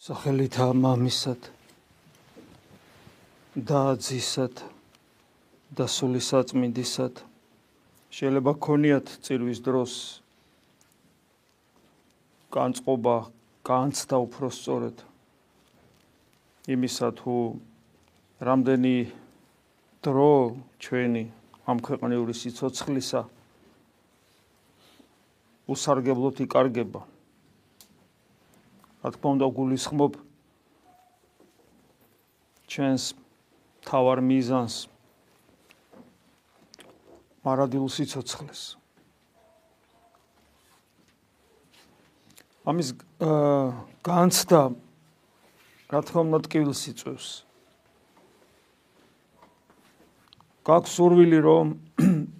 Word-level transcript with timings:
სახელითა 0.00 0.66
მამისად 0.80 1.46
და 3.70 3.80
ძისად 4.00 4.62
და 5.76 5.86
სული 5.94 6.22
საწმინდისად 6.24 7.20
შეიძლება 8.18 8.54
ქონიათ 8.66 9.12
წირვის 9.28 9.60
დროს 9.66 9.98
განწყობა 12.56 13.18
განცდა 13.72 14.22
უფრო 14.24 14.48
სწორედ. 14.48 15.04
იმისა 16.64 17.12
თუ 17.20 17.36
რამდენი 18.40 18.96
დრო 20.00 20.32
ჩვენი 20.80 21.24
ამ 21.68 21.76
ქვეყნიური 21.84 22.40
სიცოცხლისა 22.40 23.26
უსარგებლოდ 25.68 26.46
იკარგება 26.48 27.04
რა 29.00 29.08
თქმა 29.14 29.28
უნდა 29.36 29.46
გულისხმობ 29.56 30.12
ჩვენს 32.70 33.04
თავარ 33.88 34.18
მიზანს. 34.20 34.74
მარადილ 37.44 37.88
სიცოცხლეს. 37.88 38.80
ამის 42.68 42.92
განცდა 44.04 44.60
რა 45.90 46.00
თქმა 46.06 46.20
უნდა 46.28 46.38
ტკივილს 46.44 46.82
იწევს 46.92 47.28
გაქვს 50.68 50.92
სურვილი 50.94 51.40
რომ 51.46 51.72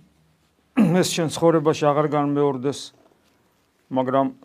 ეს 1.00 1.08
ჩვენ 1.16 1.32
ცხოვრებაში 1.34 1.84
აღარ 1.90 2.06
განმეორდეს 2.14 2.80
მაგრამ 3.96 4.36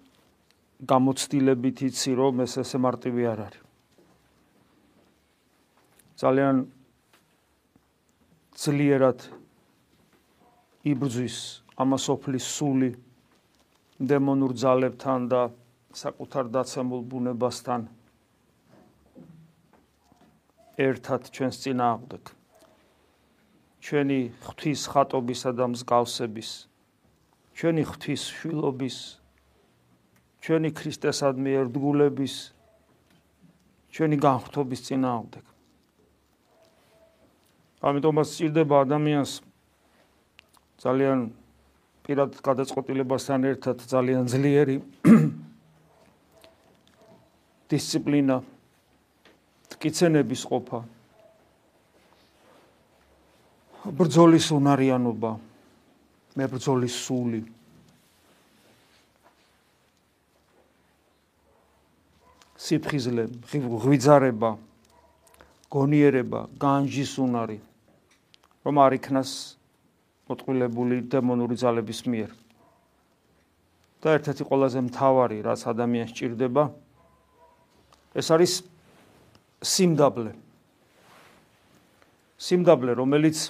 გამოცდილებით 0.92 1.78
იცი 1.90 2.12
რომ 2.20 2.44
ეს 2.46 2.54
ესე 2.62 2.78
მარტივი 2.86 3.24
არ 3.32 3.40
არის. 3.48 3.64
ძალიან 6.22 6.56
ძლიერად 8.56 9.20
იბრძვის 10.92 11.38
ამასოფლის 11.76 12.46
სული 12.56 12.92
დემონურ 14.00 14.54
ძალებთან 14.56 15.28
და 15.32 15.42
საკუთარ 15.92 16.46
დაცემულ 16.56 17.02
ბუნებასთან. 17.12 17.82
ერთად 20.76 21.22
ჩვენს 21.36 21.56
წინააღმდეგ. 21.64 22.24
ჩვენი 23.86 24.20
ღვთის 24.46 24.82
ხატობისა 24.92 25.52
და 25.56 25.66
მსგავსების 25.72 26.50
ჩვენი 27.56 27.84
ღვთის 27.88 28.22
შვილობის 28.36 28.98
ჩვენი 30.46 30.70
ქრისტესადმი 30.78 31.56
ერთგულების 31.58 32.34
ჩვენი 33.98 34.18
განხრთობის 34.22 34.82
წინააღმდეგ. 34.86 35.46
ამიტომაც 37.82 38.28
სჭირდება 38.30 38.76
ადამიანს 38.86 39.32
ძალიან 40.86 41.20
პირად 42.06 42.38
გადაწყვეტილებასთან 42.46 43.40
ერთად 43.50 43.78
ძალიან 43.90 44.30
ძლიერი 44.30 44.78
დისციპლინა, 47.74 48.38
ტკიცენების 49.74 50.42
ყოფა, 50.46 50.80
ბრძოლის 53.98 54.54
უნარიანობა, 54.54 55.32
მებრძოლის 56.38 57.02
სული 57.02 57.42
სიფხიზლე, 62.56 63.28
ღვიძარება, 63.52 64.52
გონიერება, 65.72 66.42
განჯის 66.62 67.14
უნარი, 67.20 67.60
რომ 68.64 68.76
არ 68.80 68.96
იქნას 69.00 69.32
მოტყილებული 70.30 71.04
დემონური 71.12 71.56
ძალების 71.60 72.02
მიერ. 72.08 72.32
და 74.06 74.22
ერთ-ერთი 74.22 74.44
ყველაზე 74.46 74.80
მთავარი, 74.86 75.38
რაც 75.42 75.62
ადამიანს 75.66 76.12
ჭირდება, 76.14 76.64
ეს 78.14 78.28
არის 78.30 78.54
სიმდაბლე. 79.66 80.32
სიმდაბლე, 82.38 82.92
რომელიც 83.02 83.50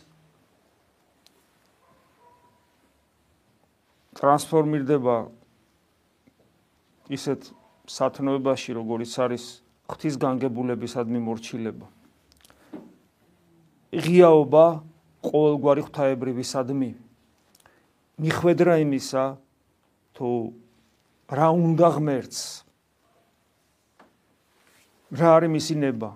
ტრანსფორმირდება 4.16 5.16
ისეთ 7.12 7.52
სათნოებაში, 7.86 8.74
როგორიც 8.74 9.14
არის 9.22 9.44
ღვთის 9.86 10.16
განგებულებისადმი 10.18 11.20
მორჩილება. 11.22 11.88
ღიაობა 13.96 14.66
ყოველგვარი 15.26 15.82
ღვთაებრივისადმი. 15.86 16.92
მიხვედრა 18.20 18.74
იმისა, 18.86 19.24
თუ 20.16 20.30
რა 21.30 21.48
უნდა 21.54 21.88
ღმერთს. 21.96 22.42
რა 25.16 25.30
არის 25.38 25.52
მისი 25.56 25.76
ნება? 25.80 26.10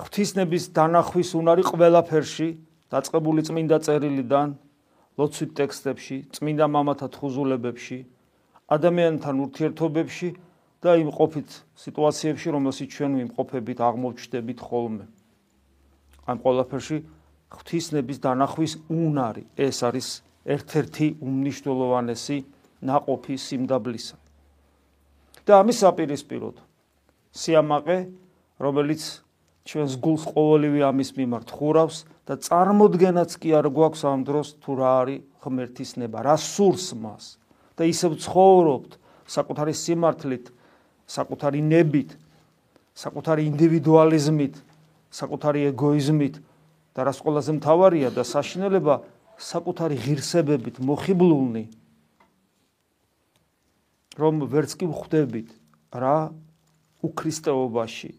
ღვთისნების 0.00 0.64
დანახვის 0.72 1.30
უნარი 1.36 1.62
ყველაფერში, 1.68 2.48
დაწყებული 2.90 3.40
წმინდა 3.44 3.76
წერილიდან, 3.84 4.48
ლოცვით 5.20 5.50
ტექსტებში, 5.60 6.16
წმინდა 6.32 6.66
მამათა 6.66 7.06
თხუზულებებში, 7.12 7.98
ადამიანთან 8.70 9.34
ურთიერთობებში 9.44 10.28
და 10.80 10.96
იმ 11.02 11.10
ყოფით 11.10 11.50
სიტუაციებში, 11.74 12.48
რომელსაც 12.54 12.88
ჩვენ 12.94 13.12
ვიმყოფებით, 13.20 13.78
აღმოვჩნდებით 13.82 14.58
ხოლმე. 14.62 15.04
ამ 16.30 16.36
ყველაფერში 16.38 16.98
ღვთისნების 17.50 18.18
დანახვის 18.22 18.72
უნარი, 18.88 19.44
ეს 19.58 19.78
არის 19.82 20.08
ერთ-ერთი 20.46 21.06
უმნიშვნელოვანესი 21.18 22.38
ناყოფი 22.86 23.36
სიმდაბლისა. 23.36 24.16
და 25.50 25.66
ამის 25.66 25.82
საპირისპიროდ 25.82 26.56
სიამაყე, 27.34 27.98
რომელიც 28.62 29.02
ჩვენს 29.66 29.94
გულს 30.04 30.24
ყოველივე 30.30 30.80
ამის 30.86 31.10
მიმართ 31.18 31.48
ხურავს 31.50 31.98
და 32.28 32.34
წარმოდგენაც 32.38 33.30
კი 33.40 33.50
არ 33.58 33.66
გვაქვს 33.74 34.02
ამ 34.06 34.20
დროს 34.28 34.48
თუ 34.62 34.70
რა 34.78 34.90
არის 35.02 35.22
ღმერთის 35.42 35.90
ნება, 35.98 36.18
რა 36.22 36.36
სურს 36.38 36.94
მას. 36.94 37.24
და 37.80 37.88
ისევ 37.88 38.20
ცხოვრობთ 38.20 38.96
საკუთარი 39.30 39.72
სიმართლით, 39.72 40.52
საკუთარი 41.08 41.60
ნებით, 41.64 42.12
საკუთარი 42.92 43.46
ინდივიდუალიზმით, 43.48 44.54
საკუთარი 45.10 45.60
ეგოიზმით 45.72 46.36
და 46.92 47.00
რაც 47.08 47.18
ყველაზე 47.24 47.56
მთავარია 47.56 48.10
და 48.12 48.22
საშინელება 48.26 49.00
საკუთარი 49.40 49.96
ღირსებებით 49.96 50.82
მოხიბლულნი 50.84 51.64
რომ 54.20 54.44
ვერც 54.52 54.76
კი 54.76 54.86
ვხვდებით 54.90 55.48
რა 55.96 56.34
უქრისტეობაში 57.00 58.12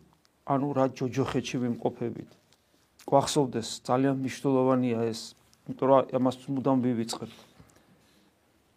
ანუ 0.49 0.67
რა 0.73 0.85
ჯოჯოხეთში 0.97 1.57
ვიმყოფებით. 1.61 2.31
გვახსოვდეს 3.05 3.85
ძალიან 3.85 4.15
მნიშვნელოვანია 4.25 4.99
ეს 5.13 5.37
იმიტომ 5.69 5.87
რომ 5.91 6.01
ამას 6.17 6.35
მუდამ 6.49 6.77
ვივიწყებთ 6.81 7.37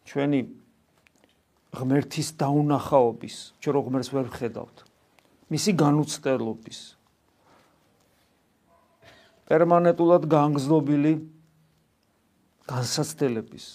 ჩვენი 0.05 0.41
ღმერთის 1.75 2.29
დაუნახაობის, 2.39 3.37
ჩვენ 3.59 3.73
რო 3.75 3.81
ღმერთს 3.87 4.11
ვერ 4.15 4.27
ვხედავთ. 4.31 4.77
მისი 5.51 5.71
განუცდელობის. 5.75 6.79
პერმანენტულად 9.45 10.23
განგზნობილი 10.31 11.13
განსაცდელების. 12.65 13.67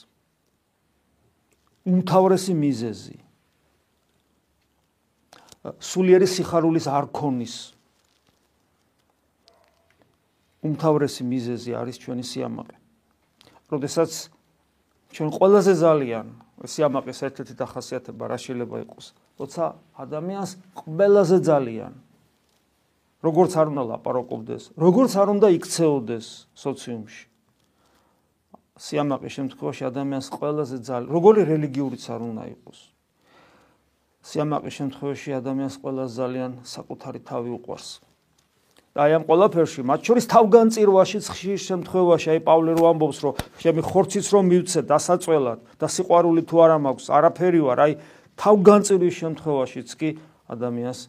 უმთავრესი 1.85 2.53
მიზეზი. 2.57 3.17
სულიერი 5.77 6.27
სიხარულის 6.27 6.85
არქონის. 6.89 7.55
უმთავრესი 10.65 11.23
მიზეზი 11.23 11.71
არის 11.75 11.95
ჩვენი 12.01 12.23
სიამაყე. 12.23 12.75
როდესაც 13.69 14.11
ჩვენ 15.09 15.29
ყველაზე 15.33 15.73
ძალიან 15.79 16.27
სიამაყის 16.59 17.19
ერთ-ერთი 17.25 17.53
დახასიათება 17.57 18.23
რა 18.29 18.37
შეიძლება 18.37 18.77
იყოს? 18.85 19.05
როცა 19.39 19.63
ადამიანს 20.03 20.51
ყველაზე 20.75 21.37
ძალიან 21.49 21.93
როგორც 23.19 23.51
არ 23.59 23.67
უნდა 23.73 23.83
ლაპარაკობდეს, 23.91 24.63
როგორც 24.79 25.11
არ 25.19 25.27
უნდა 25.35 25.47
იქცეოდეს 25.59 26.27
სოციუმში. 26.55 27.23
სიამაყის 28.79 29.33
შემთხვევაში 29.35 29.83
ადამიანს 29.91 30.27
ყველაზე 30.31 30.77
ძალიან 30.87 31.07
როგორი 31.11 31.41
რელიგიურიც 31.51 32.03
არ 32.15 32.21
უნდა 32.23 32.43
იყოს. 32.55 32.79
სიამაყის 34.23 34.73
შემთხვევაში 34.79 35.29
ადამიანს 35.35 35.75
ყველაზე 35.83 36.13
ძალიან 36.15 36.51
საკუთარი 36.63 37.19
თავი 37.27 37.49
უყვარს. 37.59 37.89
აი 38.97 39.11
ამ 39.19 39.23
ყველაფერში, 39.29 39.81
მათ 39.85 39.99
შორის 40.01 40.25
თავგანწირვაშიც 40.33 41.25
ხშირ 41.29 41.59
შემთხვევაში, 41.61 42.27
აი 42.33 42.39
პავლე 42.41 42.71
რო 42.73 42.85
ამბობს, 42.89 43.19
რომ 43.21 43.33
ჩემი 43.61 43.81
ხორციც 43.85 44.25
რომ 44.33 44.43
მივცე 44.49 44.81
დასაწველად 44.89 45.59
და 45.77 45.87
სიყვარული 45.93 46.41
თუ 46.49 46.55
არა 46.65 46.77
მაქვს, 46.81 47.05
არაფერი 47.13 47.61
ვარ, 47.69 47.79
აი 47.85 47.93
თავგანწირვის 48.39 49.15
შემთხვევაშიც 49.19 49.89
კი 49.93 50.09
ადამიანს 50.49 50.99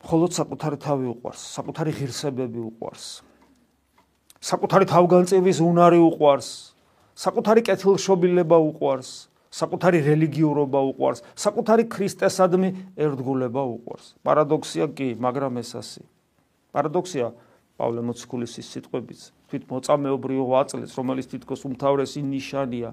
მხოლოდ 0.00 0.30
საკუთარი 0.32 0.76
თავი 0.80 1.06
უყვარს, 1.12 1.40
საკუთარი 1.58 1.92
ღირსებები 1.92 2.60
უყვარს. 2.70 3.06
საკუთარი 4.40 4.86
თავგანწირვის 4.88 5.58
უნარი 5.60 6.00
უყვარს, 6.00 6.48
საკუთარი 7.18 7.60
კეთილშობილება 7.68 8.56
უყვარს, 8.56 9.29
საკუთარი 9.50 9.98
რელიგიურობა 10.06 10.80
უყვარს, 10.94 11.20
საკუთარი 11.34 11.84
ქრისტესადმი 11.90 12.68
ერთგულება 12.94 13.62
უყვარს. 13.66 14.14
პარადოქსია 14.22 14.86
კი, 14.94 15.08
მაგრამ 15.18 15.58
ეს 15.58 15.70
ასე. 15.74 16.02
პარადოქსია 16.70 17.34
პავლე 17.74 18.00
მოციქულის 18.06 18.54
სიტყვებიც, 18.62 19.20
თვით 19.50 19.62
მოწამეობრივ 19.66 20.40
ვაწლეს, 20.54 20.94
რომელიც 20.94 21.26
თითქოს 21.34 21.66
უმთავრესი 21.66 22.20
ნიშანია 22.22 22.90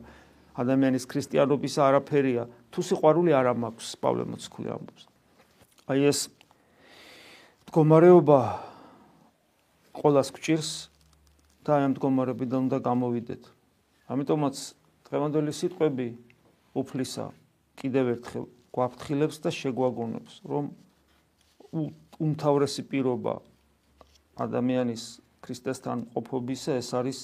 ადამიანის 0.57 1.05
ქრისტიანობის 1.05 1.75
არაფერია, 1.77 2.49
თუ 2.73 2.79
სიყვარული 2.81 3.31
არ 3.37 3.53
მაქვს, 3.53 3.87
პავლე 4.01 4.23
მოციქული 4.25 4.67
ამბობს. 4.73 5.03
აი 5.87 5.99
ეს 6.09 6.19
მდგომარეობა 7.69 8.39
ყოველას 9.93 10.29
გჭირს 10.33 10.71
და 11.61 11.71
ამ 11.85 11.93
მდგომარეობიდან 11.93 12.59
უნდა 12.65 12.77
გამოვიდეთ. 12.81 13.43
ამიტომაც 14.09 14.55
დღევანდელი 15.07 15.51
სიტყვები 15.53 16.07
უფლისა 16.77 17.25
კიდევ 17.81 18.05
ერთხელ 18.17 18.45
გვაფრთხილებს 18.73 19.37
და 19.41 19.49
შეგვაგონებს, 19.49 20.33
რომ 20.45 20.65
უმთავრესი 22.21 22.83
პირობა 22.89 23.35
ადამიანის 24.37 25.03
ქრისტესთან 25.41 25.97
ყოფობისა 26.13 26.77
ეს 26.77 26.89
არის 26.93 27.19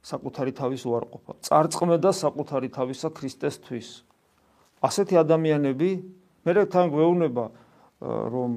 საკუთარი 0.00 0.52
თავის 0.56 0.82
უარყოფა. 0.88 1.32
წარწმე 1.44 1.96
და 2.00 2.10
საკუთარი 2.16 2.68
თავისა 2.72 3.08
ქრისტესთვის. 3.12 3.88
ასეთი 4.80 5.14
ადამიანები 5.20 5.90
მე 6.44 6.52
თან 6.72 6.86
გვეუბნება 6.88 7.44
რომ 8.00 8.50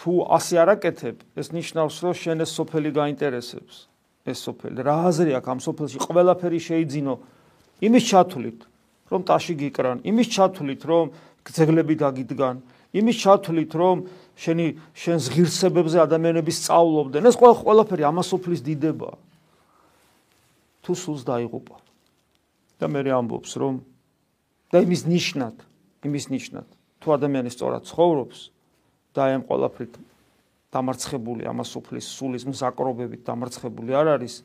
თუ 0.00 0.12
ასე 0.36 0.54
არაკეთებ, 0.64 1.16
ეს 1.36 1.48
ნიშნავს 1.52 1.96
რომ 2.00 2.14
შენ 2.16 2.38
ეს 2.44 2.50
სოფელი 2.56 2.90
გაინტერესებს. 2.96 3.74
ეს 4.24 4.38
სოფელი 4.44 4.80
რა 4.84 4.96
აზრი 5.08 5.32
აქვს 5.40 5.48
ამ 5.52 5.60
სოფელში? 5.64 5.98
ყველაფერი 6.00 6.60
შეიძინო 6.60 7.14
იმის 7.80 8.04
ჩათვლით, 8.08 8.60
რომ 9.10 9.20
ტაში 9.26 9.54
გიკრან, 9.58 10.06
იმის 10.06 10.28
ჩათვლით, 10.30 10.82
რომ 10.86 11.04
ძეგლები 11.50 11.94
დაგიდგან, 11.98 12.56
იმის 12.94 13.16
ჩათვლით, 13.22 13.72
რომ 13.74 13.96
შენი 14.38 14.66
შენს 14.94 15.24
ღირსებებზე 15.34 15.98
ადამიანები 16.06 16.52
სწავლობდნენ. 16.54 17.22
ეს 17.26 17.36
ყველა 17.36 17.56
ყველაფერი 17.60 18.02
ამასოფლის 18.06 18.60
დიდებაა. 18.62 19.16
თუ 20.80 20.92
სულს 20.96 21.22
დაიღუპა. 21.26 21.76
და 22.80 22.88
მე 22.88 23.00
ამბობს, 23.12 23.60
რომ 23.60 23.84
და 24.72 24.80
იმის 24.80 25.04
ნიშნად, 25.04 25.56
იმის 26.08 26.24
ნიშნად, 26.32 26.64
თუ 26.96 27.06
ადამიანი 27.12 27.52
სწორად 27.52 27.84
ცხოვრობს 27.84 28.38
და 29.12 29.36
ამ 29.36 29.44
ყველაფრით 29.44 30.00
დამარცხებული 30.72 31.44
ამასოფლის 31.44 32.06
სულის 32.08 32.48
მზაკრობებით 32.48 33.20
დამარცხებული 33.28 33.92
არ 33.92 34.16
არის, 34.16 34.40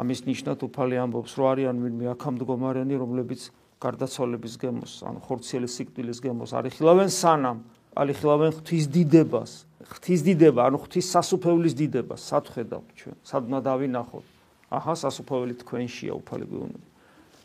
ამის 0.00 0.20
ნიშნად 0.26 0.64
უფალი 0.66 0.96
ამბობს, 1.04 1.32
რომ 1.38 1.46
არიან 1.54 1.76
ვინმე 1.84 2.06
აქამდგომარენი, 2.14 2.94
რომლებიც 2.98 3.42
გარდაცვალების 3.84 4.54
გემოს, 4.58 4.92
ანუ 5.06 5.18
ხორციელი 5.28 5.68
სიკვდილის 5.70 6.18
გემოს 6.24 6.50
არიხილავენ 6.58 7.10
სანამ 7.14 7.58
ალიხილავენ 7.94 8.50
ღვთის 8.58 8.84
დიდებას, 8.90 9.52
ღვთის 9.86 10.20
დიდება, 10.26 10.60
ანუ 10.66 10.78
ღვთის 10.82 11.06
სასუფეველის 11.14 11.74
დიდებას, 11.78 12.20
სათხედავთ 12.26 12.88
ჩვენ, 12.98 13.16
სადმა 13.22 13.58
დავინახოთ. 13.62 14.26
აჰა 14.74 14.94
სასუფეველი 14.98 15.54
თქვენშია 15.62 16.12
უფალი 16.18 16.44
გვეუბნება 16.50 16.94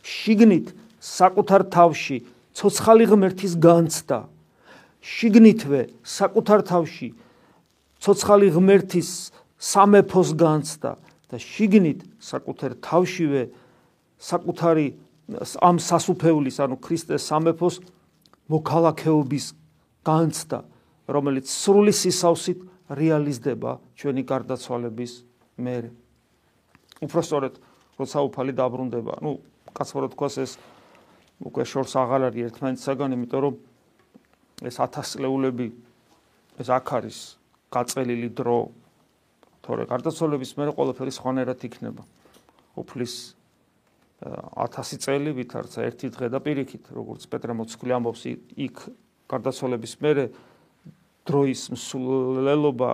შიგნით 0.04 0.74
საკუთარ 1.00 1.66
თავში 1.72 2.18
ცოცხალი 2.56 3.06
ღმერთის 3.12 3.54
განცდა. 3.60 4.20
შიგნითვე 5.00 5.82
საკუთარ 6.04 6.60
თავში 6.68 7.10
ცოცხალი 8.04 8.48
ღმერთის 8.56 9.32
სამეფოს 9.60 10.30
განცდა 10.36 10.92
და 11.30 11.38
შიგნით 11.38 12.04
საკუთარ 12.20 12.78
თავშივე 12.82 13.44
საკუთარი 14.20 14.88
ამ 15.62 15.78
სასუფევლის 15.78 16.58
ანუ 16.66 16.76
ქრისტეს 16.82 17.30
სამეფოს 17.30 17.76
მოქალაქეობის 18.50 19.46
განცდა 20.06 20.60
რომელიც 21.10 21.46
სრული 21.50 21.94
სისავსით 21.94 22.66
რეალიზდება 22.90 23.78
ჩვენი 23.94 24.24
გარდაცვალების 24.26 25.14
მერე. 25.62 25.90
უფრო 27.06 27.22
სწორედ 27.22 27.54
როცა 28.00 28.18
უფალი 28.26 28.54
დაბრუნდება. 28.58 29.14
ნუ 29.22 29.32
კაცობრად 29.74 30.12
თქვას 30.18 30.36
ეს 30.42 30.52
უკვე 31.46 31.64
შორს 31.64 31.94
აღარ 31.96 32.22
არის 32.34 32.42
ერთმანეთისაგან, 32.50 33.10
იმიტომ 33.16 33.42
რომ 33.46 33.56
ეს 34.66 34.76
ათასწლეულები 34.82 35.68
ეს 36.60 36.68
აქ 36.68 36.88
არის 36.98 37.18
გაწელილი 37.70 38.30
დრო, 38.34 38.60
თორე 39.70 39.86
გარდაცვალების 39.86 40.52
მერე 40.58 40.74
ყველაფერი 40.74 41.14
სხვანაირად 41.14 41.66
იქნება 41.70 42.04
უფლის 42.82 43.14
1000 44.26 45.06
წელი 45.06 45.32
ვითარცა 45.38 45.86
ერთი 45.86 46.10
დღე 46.18 46.28
და 46.34 46.42
პირიქით 46.42 46.90
როგორც 46.98 47.30
პეტრე 47.30 47.54
მოციქული 47.62 47.94
ამბობს 48.02 48.26
იქ 48.66 48.84
გარდაცვალების 49.30 49.94
მერე 50.02 50.26
დროის 51.30 51.62
მსვლელობა 51.78 52.92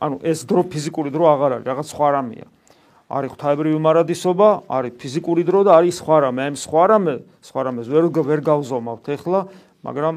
ანუ 0.00 0.16
ეს 0.24 0.48
დრო 0.48 0.64
ფიზიკური 0.72 1.12
დრო 1.14 1.28
აღარ 1.36 1.60
არის 1.60 1.68
რაღაც 1.68 1.92
სხვა 1.92 2.08
რამეა 2.16 2.48
არის 3.14 3.30
ღვთაებრივი 3.36 3.78
მარადისობა, 3.84 4.48
არის 4.66 4.96
ფიზიკური 4.98 5.44
დრო 5.46 5.60
და 5.68 5.78
არის 5.78 6.00
სხვა 6.02 6.16
რამე. 6.24 6.40
აი 6.48 6.56
სხვა 6.58 6.84
რამე, 6.90 7.14
სხვა 7.44 7.60
რამეს 7.68 7.86
ვერ 7.92 8.04
ვერ 8.10 8.40
გავზომავთ 8.42 9.06
ახლა, 9.14 9.40
მაგრამ 9.86 10.14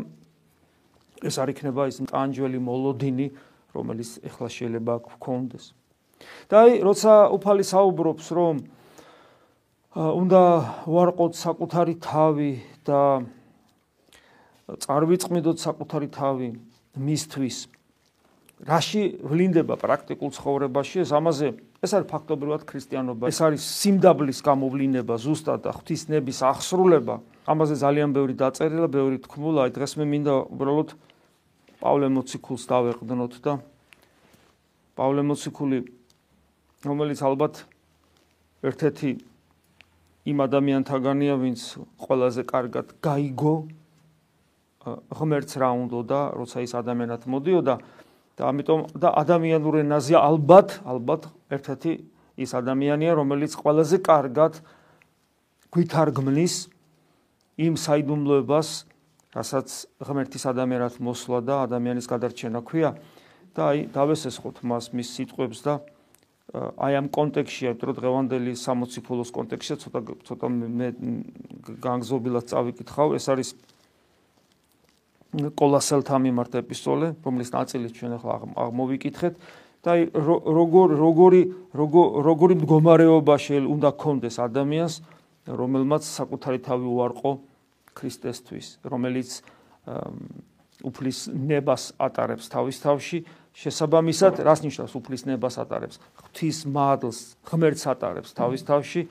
ეს 1.21 1.36
არ 1.38 1.50
იქნება 1.54 1.81
ის 1.92 1.98
ტანჯველი 2.09 2.57
მოლოდინი, 2.57 3.27
რომელიც 3.75 4.09
ახლა 4.24 4.48
შეიძლება 4.50 4.94
გქონდეს. 5.04 5.77
და 6.48 6.56
აი, 6.64 6.72
როცა 6.80 7.14
უფალი 7.36 7.64
საუბრობს, 7.68 8.26
რომ 8.32 8.56
უნდა 9.98 10.42
ვარყოთ 10.88 11.34
საკუთარი 11.36 11.96
თავი 12.00 12.52
და 12.88 13.02
წარვიწყმიდოთ 14.68 15.58
საკუთარი 15.58 16.08
თავი 16.12 16.50
მისთვის. 16.96 17.58
რაში 18.58 19.22
ვლინდება 19.22 19.76
პრაქტიკულ 19.78 20.30
ცხოვრებაში? 20.34 21.06
ეს 21.06 21.12
ამაზე 21.14 21.48
ეს 21.78 21.92
არის 21.94 22.08
ფაქტობრივად 22.10 22.62
ქრისტიანობა. 22.66 23.24
ეს 23.30 23.40
არის 23.42 23.62
სიმდაბლის 23.62 24.40
გამოვლინება 24.42 25.16
ზუსტად 25.18 25.60
და 25.62 25.72
ღვთისნების 25.78 26.38
აღსრულება. 26.42 27.16
ამაზე 27.46 27.76
ძალიან 27.78 28.10
ბევრი 28.18 28.34
დაწერილა 28.34 28.88
ბევრი 28.90 29.18
თქმულა. 29.21 29.60
აი 29.68 29.71
დღეს 29.78 29.94
მე 29.98 30.06
მინდა 30.10 30.33
უბრალოდ 30.57 30.90
პავლე 31.81 32.07
მოციქულს 32.18 32.64
დავეყდნოთ 32.66 33.33
და 33.45 33.54
პავლე 34.98 35.21
მოციქული 35.21 35.96
რომელიც 36.86 37.19
ალბათ 37.26 37.64
ერთ-ერთი 38.68 39.12
იმ 40.28 40.38
ადამიანთაგანია 40.44 41.36
ვინც 41.42 41.60
ყველაზე 42.04 42.44
კარგად 42.46 42.94
გაიგო 43.02 43.56
ღმერთს 45.18 45.54
რა 45.57 45.69
უნდა 45.74 46.02
და 46.12 46.19
როცა 46.38 46.57
ის 46.68 46.74
ადამიანად 46.78 47.22
მოდიოდა 47.31 47.76
და 48.38 48.44
ამიტომ 48.52 48.81
და 49.02 49.10
ადამიანურ 49.24 49.81
ენაზე 49.81 50.16
ალბათ 50.19 50.69
ალბათ 50.86 51.22
ერთ-ერთი 51.57 51.92
ის 52.38 52.52
ადამიანია 52.54 53.12
რომელიც 53.18 53.52
ყველაზე 53.57 53.98
კარგად 54.06 54.62
გვითარგმნის 55.74 56.56
იმ 57.57 57.74
საიდუმლოებას 57.81 58.69
რასაც 59.34 59.68
ღმერთის 60.06 60.44
ადამიანად 60.54 61.02
მოსვლა 61.02 61.40
და 61.42 61.56
ადამიანის 61.66 62.06
გადარჩენა 62.06 62.62
ქვია 62.62 62.94
და 63.57 63.62
აი 63.74 63.80
დავესესხოთ 63.96 64.62
მას 64.69 64.94
მის 64.94 65.07
სიტყვებს 65.18 65.60
და 65.66 65.81
აი 66.56 66.94
ამ 66.95 67.07
კონტექსში, 67.11 67.68
იმიტომ 67.68 67.87
რომ 67.92 67.95
დღევანდელი 67.97 68.51
60 68.56 69.04
ფულოს 69.04 69.31
კონტექსში 69.35 69.75
ცოტა 69.83 69.99
ცოტა 70.23 70.47
მე 70.47 70.87
განგზობილად 71.83 72.45
წავიკითხავ, 72.47 73.16
ეს 73.19 73.25
არის 73.27 73.49
კოლასელთა 75.59 76.18
მიმართ 76.23 76.56
ეპისტოლე, 76.63 77.07
რომლის 77.19 77.51
ნაწილი 77.51 77.92
ჩვენ 77.92 78.11
ახლა 78.16 78.35
აღმოვიკითხეთ 78.63 79.33
და 79.83 79.89
აი 79.92 80.01
როგორ 80.16 80.87
როგორი 80.97 81.42
როგორი 81.75 82.54
მდგომარეობა 82.63 83.35
შეიძლება 83.44 83.73
უნდა 83.75 83.89
კონდეს 83.99 84.35
ადამიანს, 84.47 84.94
რომელმაც 85.51 86.04
საკუთარი 86.07 86.59
თავი 86.63 86.87
უარყო 86.95 87.31
ქრისტესთვის, 87.92 88.68
რომელიც 88.87 89.30
უფლის 90.87 91.19
ნებას 91.33 91.83
ატარებს 91.97 92.47
თავის 92.51 92.77
თავში, 92.83 93.19
შესაბამისად, 93.57 94.37
რას 94.45 94.61
ნიშნავს 94.61 94.94
უფლის 94.94 95.26
ნებას 95.26 95.57
ატარებს? 95.57 95.97
ღვთის 96.21 96.59
მადლს, 96.69 97.19
ღმერთს 97.49 97.83
ატარებს 97.90 98.35
თავის 98.37 98.61
თავში 98.68 99.02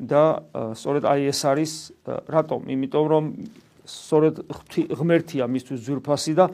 და 0.00 0.40
სწორედ 0.72 1.04
აი 1.04 1.28
ეს 1.28 1.40
არის 1.44 1.72
რატომ? 2.08 2.72
იმიტომ 2.72 3.04
რომ 3.12 3.24
სწორედ 3.84 4.34
ღმერთია 4.96 5.44
მისთვის 5.44 5.80
ძვირფასი 5.84 6.32
და 6.40 6.48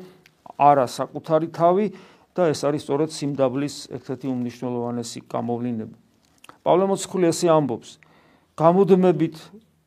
არა 0.59 0.87
საკუთარი 0.91 1.49
თავი 1.55 1.87
და 2.35 2.51
ეს 2.51 2.61
არის 2.67 2.83
სწორედ 2.83 3.11
სიმდაბლის 3.15 3.77
ერთ-ერთი 3.95 4.27
უმნიშვნელოვანესი 4.35 5.21
გამოვლინება. 5.31 5.97
პავლე 6.67 6.85
მოციქული 6.91 7.27
ესე 7.31 7.49
ამბობს: 7.55 7.91
გამოდმებით 8.59 9.37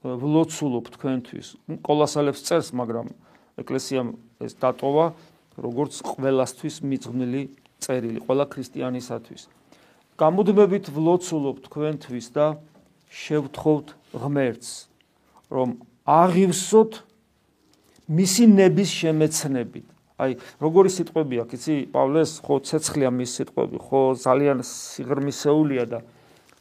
ვლოცულობ 0.02 0.86
თქვენთვის. 0.96 1.48
კოლასალებს 1.84 2.42
წერს, 2.48 2.72
მაგრამ 2.72 3.12
ეკლესიამ 3.60 4.16
ეს 4.42 4.56
დატოვა 4.58 5.06
როგორც 5.58 5.94
ყველასთვის 6.06 6.76
მიძღვნილი 6.86 7.42
წერილი, 7.82 8.20
ყველა 8.24 8.46
ქრისტიანისათვის. 8.52 9.42
გამუდმებით 10.22 10.86
ვლოცულობ 10.94 11.56
თქვენთვის 11.66 12.28
და 12.36 12.46
შევთხოვთ 13.12 13.88
ღმერთს, 14.16 14.70
რომ 15.52 15.70
აღივსოთ 16.06 16.92
მისი 18.12 18.44
ნების 18.54 18.90
შემეცნებით. 19.02 19.88
აი, 20.22 20.32
როგორი 20.62 20.90
სიტყვები 20.94 21.36
აქვს, 21.42 21.54
იცი, 21.58 21.76
პავლეს 21.90 22.32
ხო 22.46 22.56
ცეცხლია 22.62 23.10
მის 23.10 23.32
სიტყვები, 23.42 23.78
ხო 23.82 24.02
ძალიან 24.22 24.60
სიღრმისეულია 24.62 25.84
და 25.90 26.00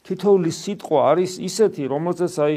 თითოეული 0.01 0.49
სიტყვა 0.49 0.99
არის 1.13 1.31
ისეთი, 1.45 1.83
რომელზეც 1.85 2.33
აი 2.41 2.55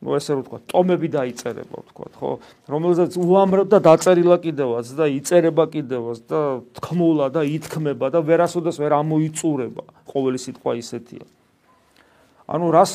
ну 0.00 0.16
ესე 0.16 0.32
რომ 0.32 0.44
თქვა, 0.48 0.58
ტომები 0.72 1.08
დაიწერება, 1.12 1.76
თქვა, 1.92 2.06
ხო? 2.16 2.30
რომელზეც 2.72 3.16
უამრავ 3.20 3.66
და 3.68 3.78
დაწერილა 3.84 4.36
კიდევაც 4.40 4.86
და 4.96 5.04
იწერება 5.12 5.64
კიდევაც 5.68 6.18
და 6.24 6.40
თქმულა 6.80 7.26
და 7.36 7.44
ითქმება 7.44 8.08
და 8.08 8.24
ვერასოდეს 8.24 8.80
ვერ 8.80 8.96
ამოიწურება. 8.96 9.84
ყოველი 10.08 10.38
სიტყვა 10.40 10.72
ისეთია. 10.80 11.24
ანუ 12.48 12.66
რას 12.74 12.92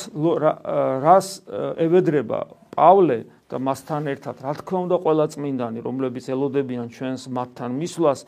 რას 1.05 1.27
ევედრება 1.77 2.39
პავლე 2.73 3.23
და 3.47 3.61
მასთან 3.61 4.03
ერთად, 4.11 4.35
რა 4.41 4.53
თქმა 4.59 4.79
უნდა, 4.89 4.95
ყველა 5.05 5.25
წმინდანი, 5.31 5.79
რომლებიც 5.85 6.25
ელოდებიან 6.33 6.87
ჩვენს 6.89 7.29
მათთან 7.29 7.71
მისვლას, 7.77 8.25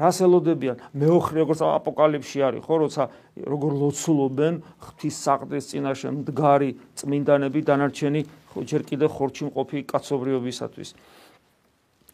რას 0.00 0.16
ელოდებიან? 0.24 0.76
მეოხრე 0.96 1.44
როგორც 1.44 1.60
აპოკალიფში 1.60 2.38
არის, 2.40 2.60
ხო, 2.64 2.74
როცა 2.88 3.02
როგორ 3.44 3.72
ლოცულობენ 3.84 4.54
ღვთის 4.80 5.16
საყდრის 5.20 5.64
წინაშე 5.70 6.08
მდგარი 6.16 6.70
წმინდანები 6.96 7.60
დანარჩენი 7.68 8.20
ჯერ 8.64 8.82
კიდე 8.88 9.06
ხორჩი 9.12 9.42
მყოფი 9.52 9.78
კაცობრიობისათვის. 9.92 10.88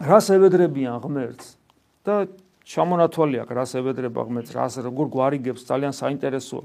რას 0.02 0.26
ევედრებიან 0.35 0.99
ღმერთს? 1.00 1.47
და 2.07 2.31
ჩამონათვალი 2.66 3.43
აქვს, 3.43 3.55
რას 3.59 3.73
ევედრება 3.83 4.21
ღმერთს, 4.26 4.55
რას 4.55 4.75
როგორ 4.87 5.07
გვარიგებს 5.11 5.66
ძალიან 5.66 5.95
საინტერესოა. 5.95 6.64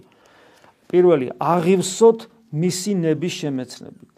პირველი, 0.90 1.28
აღივსოთ 1.38 2.20
მისი 2.54 2.92
ნების 3.02 3.34
შემეცნებით. 3.42 4.14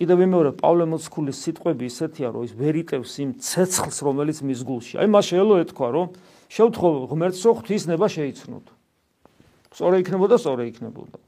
კიდევ 0.00 0.16
ვიმეორებ 0.16 0.54
პავლე 0.64 0.84
მოციქულის 0.88 1.38
სიტყვები 1.44 1.84
ისეთია 1.92 2.28
რომ 2.32 2.44
ის 2.48 2.52
ვერიტევს 2.56 3.14
იმ 3.20 3.30
ცეცხლს 3.36 3.98
რომელიც 4.00 4.38
მის 4.48 4.60
გულში. 4.64 4.94
აი 4.96 5.08
მას 5.12 5.24
შეელო 5.28 5.54
ეთქვა 5.60 5.88
რომ 5.92 6.06
შევთხო 6.48 6.88
ღმერთს 7.12 7.42
რომ 7.44 7.54
ღვთისნება 7.60 8.06
შეიცნოთ. 8.08 8.66
სწორე 9.76 9.96
იქნებოდა 10.00 10.36
სწორე 10.40 10.64
იქნებოდა. 10.72 11.18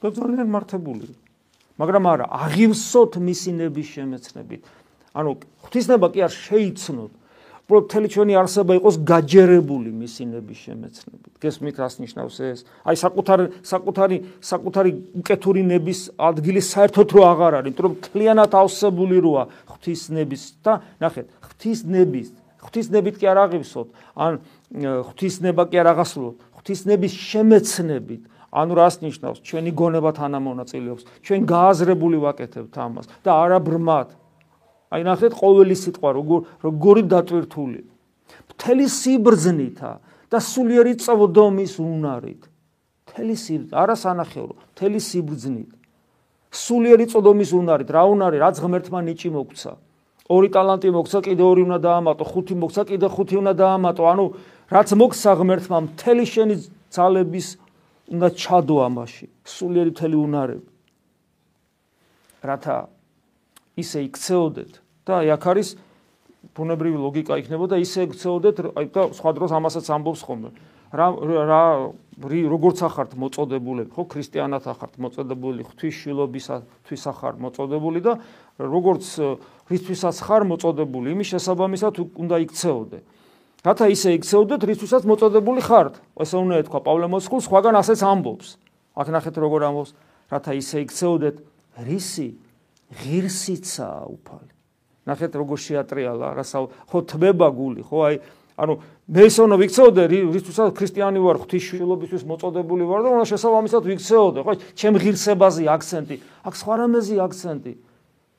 და 0.00 0.08
ძალიან 0.16 0.48
მართებული. 0.48 1.12
მაგრამ 1.76 2.04
არა 2.08 2.26
აღივსოთ 2.40 3.12
მისი 3.20 3.50
ნების 3.60 3.88
შემეცნებით. 4.00 4.62
ანუ 5.12 5.30
ღვთისნება 5.60 6.06
კი 6.08 6.20
არ 6.24 6.32
შეიცნოთ 6.32 7.12
უფრო 7.66 7.82
მთელი 7.82 8.08
ჩვენი 8.14 8.34
არსება 8.38 8.72
იყოს 8.78 8.96
გაჯერებული 9.02 9.90
მისინების 9.90 10.58
შემეცნებით. 10.70 11.32
გესმით 11.42 11.76
რას 11.82 11.94
ნიშნავს 11.98 12.36
ეს? 12.46 12.58
აი 12.86 12.94
საკუთარი 12.94 13.44
საკუთარი 13.66 14.16
საკუთარი 14.38 14.90
უკეთური 15.18 15.62
ნების 15.66 16.00
ადგილი 16.14 16.62
საერთოდ 16.62 17.08
რო 17.10 17.22
აღარ 17.26 17.52
არის, 17.58 17.66
იმიტომ 17.74 17.86
რომ 17.90 17.94
კლიანად 18.06 18.52
ავსებული 18.54 19.16
როა 19.18 19.42
ღვთისნების 19.66 20.42
და 20.62 20.72
ნახეთ, 21.02 21.26
ღვთისნების, 21.42 22.28
ღვთისნებით 22.62 23.14
კი 23.18 23.26
არ 23.34 23.38
აღივსოთ, 23.50 23.88
ან 24.14 24.32
ღვთისნება 25.10 25.62
კი 25.66 25.76
არ 25.82 25.88
აღასრულოთ, 25.90 26.36
ღვთისნების 26.54 27.12
შემეცნებით. 27.18 28.22
ანუ 28.56 28.72
რას 28.78 29.02
ნიშნავს? 29.02 29.42
ჩვენი 29.42 29.70
გონება 29.74 30.10
თანამონაწილეობს, 30.16 31.02
ჩვენ 31.26 31.40
გააზრებული 31.50 32.16
ვაკეთებთ 32.22 32.74
ამას 32.78 33.06
და 33.26 33.30
არა 33.42 33.58
ბრმად. 33.58 34.08
აი 34.92 35.02
ნახეთ 35.02 35.32
ყოველი 35.34 35.76
სიტყვა 35.82 36.10
როგორ 36.18 36.40
როგორი 36.62 37.02
დატვირთული. 37.10 37.80
მთელი 38.54 38.86
სიბრძნითა 38.86 39.92
და 40.30 40.38
სულიერი 40.38 40.94
წვდომის 41.02 41.74
უნარით. 41.82 42.42
მთელი 43.06 43.34
სიბრძნით 43.34 43.74
არა 43.74 43.96
სანახეურო 43.98 44.54
მთელი 44.72 44.98
სიბრძნით. 45.08 45.70
სულიერი 46.52 47.06
წვდომის 47.10 47.50
უნარით 47.60 47.88
რა 47.90 48.02
უნარი 48.14 48.36
რაც 48.40 48.56
ღმერთმა 48.62 49.00
ნიჭი 49.10 49.30
მოგცა. 49.34 49.72
ორი 50.26 50.48
ტალანტი 50.54 50.88
მოგცა 50.90 51.18
კიდე 51.26 51.42
ორი 51.42 51.62
უნდა 51.66 51.78
დაამატო 51.86 52.24
ხუთი 52.26 52.54
მოგცა 52.62 52.82
კიდე 52.90 53.06
ხუთი 53.14 53.34
უნდა 53.42 53.52
დაამატო. 53.62 54.02
ანუ 54.12 54.24
რაც 54.74 54.88
მოგცა 55.00 55.30
ღმერთმა 55.38 55.78
მთელი 55.86 56.24
შენი 56.26 56.54
ძალების 56.94 57.46
უნდა 58.10 58.28
ჩადო 58.38 58.76
ამაში 58.86 59.26
სულიერი 59.46 59.90
მთელი 59.94 60.16
უნარები. 60.26 60.68
რათა 62.46 62.95
ისე 63.76 63.98
იქცეოდეთ. 64.08 64.72
და 65.06 65.12
აი 65.22 65.28
აქ 65.36 65.44
არის 65.52 65.68
ბუნებრივი 66.56 66.98
ლოგიკა 66.98 67.34
იქნებოდა 67.44 67.76
ისე 67.78 68.08
იქცეოდეთ 68.08 68.56
აი 68.72 68.86
და 68.90 69.02
სხვა 69.12 69.30
დროს 69.36 69.50
ამასაც 69.52 69.86
ამბობს 69.92 70.22
ხოლმე. 70.26 70.50
რა 70.96 71.06
რა 71.50 71.62
როგორც 72.16 72.78
ახართ 72.88 73.12
მოწოდებულები 73.20 73.90
ხო 73.92 74.02
ქრისტიანად 74.08 74.64
ახართ 74.64 74.96
მოწოდებული 74.96 75.66
ღვთისშილობისათვის 75.68 77.02
ახარ 77.12 77.34
მოწოდებული 77.36 78.00
და 78.00 78.12
როგორც 78.56 79.04
რისთვისაც 79.68 80.16
ხარ 80.24 80.42
მოწოდებული 80.48 81.12
იმის 81.12 81.28
შესაბამისად 81.36 81.94
უნდა 82.16 82.36
იქცეოდე. 82.46 82.98
რათა 83.66 83.86
ისე 83.92 84.08
იქცეოდეთ 84.16 84.60
რისთვისაც 84.64 85.02
მოწოდებული 85.04 85.60
ხართ. 85.60 85.94
ესე 86.22 86.36
უნდა 86.40 86.54
ეთქვა 86.64 86.80
პავლე 86.86 87.06
მოციქულს 87.12 87.44
სხვაგან 87.50 87.74
ასეც 87.82 88.00
ამბობს. 88.00 88.48
აქ 88.96 89.06
ნახეთ 89.12 89.34
როგორ 89.36 89.60
ამბობს. 89.68 89.90
რათა 90.30 90.52
ისე 90.56 90.76
იქცეოდეთ 90.86 91.36
რისი 91.84 92.28
ღირსიცაა 92.92 94.04
უფალი. 94.06 94.52
ნახეთ 95.06 95.32
როგორ 95.38 95.58
შეატრიალა, 95.62 96.26
რასა 96.38 96.58
ხო 96.90 96.98
თმება 97.06 97.48
გული, 97.54 97.82
ხო 97.86 97.98
აი 98.10 98.16
ანუ 98.56 98.74
მე 99.12 99.22
ისონო 99.28 99.56
ვიქცეოდე 99.60 100.02
რითუსაც 100.08 100.72
ქრისტიანი 100.72 101.20
ვარ 101.20 101.36
ღვთისმშობლისთვის 101.44 102.24
მოწოდებული 102.24 102.84
ვარ 102.88 103.00
და 103.04 103.08
უნდა 103.12 103.26
შესაბამისად 103.28 103.82
ვიქცეოდე 103.84 104.40
ხო 104.46 104.52
ჩემ 104.80 104.96
ღირსებაზე 104.96 105.62
აქცენტი 105.76 106.16
აქ 106.48 106.54
სხვა 106.56 106.74
რამეზე 106.80 107.16
აქცენტი. 107.26 107.72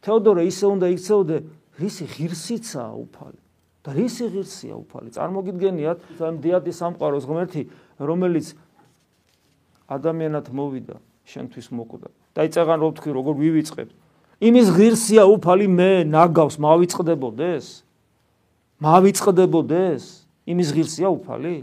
თეოდორე 0.02 0.42
ისე 0.50 0.66
უნდა 0.74 0.88
იქცეოდე 0.98 1.36
რისი 1.78 2.06
ღირსიცაა 2.18 2.94
უფალი 2.98 3.40
და 3.86 3.90
რისი 3.94 4.26
ღირსია 4.34 4.76
უფალი. 4.76 5.10
წარმოგიდგენიათ 5.14 6.00
ამ 6.20 6.36
დიადის 6.42 6.76
სამყაროს 6.82 7.24
ღმერთი 7.30 7.62
რომელიც 8.02 8.48
ადამიანად 9.88 10.46
მოვიდა 10.50 10.98
შენთვის 11.30 11.68
მოკვდა. 11.78 12.10
და 12.36 12.40
იწეგან 12.42 12.80
რო 12.82 12.90
თქვი 12.98 13.12
როგორ 13.14 13.34
ვივიწყებ 13.38 13.90
იმის 14.38 14.68
ღირსია 14.76 15.24
უფალი 15.26 15.68
მე 15.68 15.92
ნაგავს 16.14 16.60
მავიწყდებოდეს? 16.62 17.66
მავიწყდებოდეს? 18.84 20.04
იმის 20.46 20.70
ღირსია 20.78 21.10
უფალი? 21.10 21.56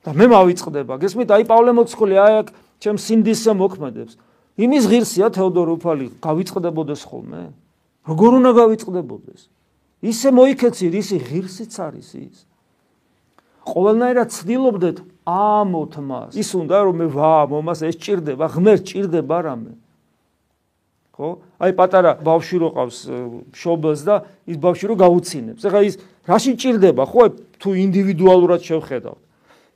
და 0.00 0.16
მე 0.16 0.26
მავიწყდება. 0.32 0.96
გესმით, 0.96 1.28
აი 1.28 1.44
პავლე 1.44 1.72
მოციქული 1.76 2.16
აი 2.16 2.34
აქ 2.40 2.48
ჩემ 2.80 2.96
სინდისზე 2.96 3.52
მოქმედებს. 3.52 4.16
იმის 4.56 4.84
ღირსია 4.88 5.28
თეოდორ 5.36 5.76
უფალი 5.76 6.06
გავიწყდებოდეს 6.24 7.02
ხოლმე? 7.04 7.42
როგორ 8.08 8.30
უნდა 8.40 8.50
გავიწყდებოდეს? 8.60 9.40
ისე 10.00 10.28
მოიქეცი, 10.32 10.86
ისი 10.88 11.16
ღირსიც 11.20 11.72
არის 11.76 12.10
ის. 12.16 12.36
ყოველნაირად 13.60 14.28
ცდილობდეთ 14.32 14.98
ამოთ 15.28 15.94
მას. 16.00 16.32
ის 16.32 16.50
უნდა 16.56 16.76
რომ 16.88 16.96
მე 16.96 17.06
ვა 17.12 17.36
მომას 17.52 17.80
ეს 17.84 17.96
ჭირდება, 18.00 18.48
ღმერთ 18.56 18.82
ჭირდება 18.88 19.36
რამე. 19.44 19.72
ხო? 21.20 21.30
აი 21.60 21.72
პატარა 21.76 22.16
ბავშვი 22.24 22.56
რო 22.64 22.68
ყავს 22.72 22.98
შობელს 23.52 24.00
და 24.08 24.16
ის 24.48 24.56
ბავშვი 24.56 24.86
რო 24.88 24.94
გაუცინებს. 24.96 25.62
ეხლა 25.68 25.80
ის 25.84 25.94
რაში 26.24 26.52
ჭირდება, 26.56 27.04
ხო? 27.04 27.36
თუ 27.60 27.68
ინდივიდუალურად 27.76 28.64
შევხედავთ. 28.64 29.20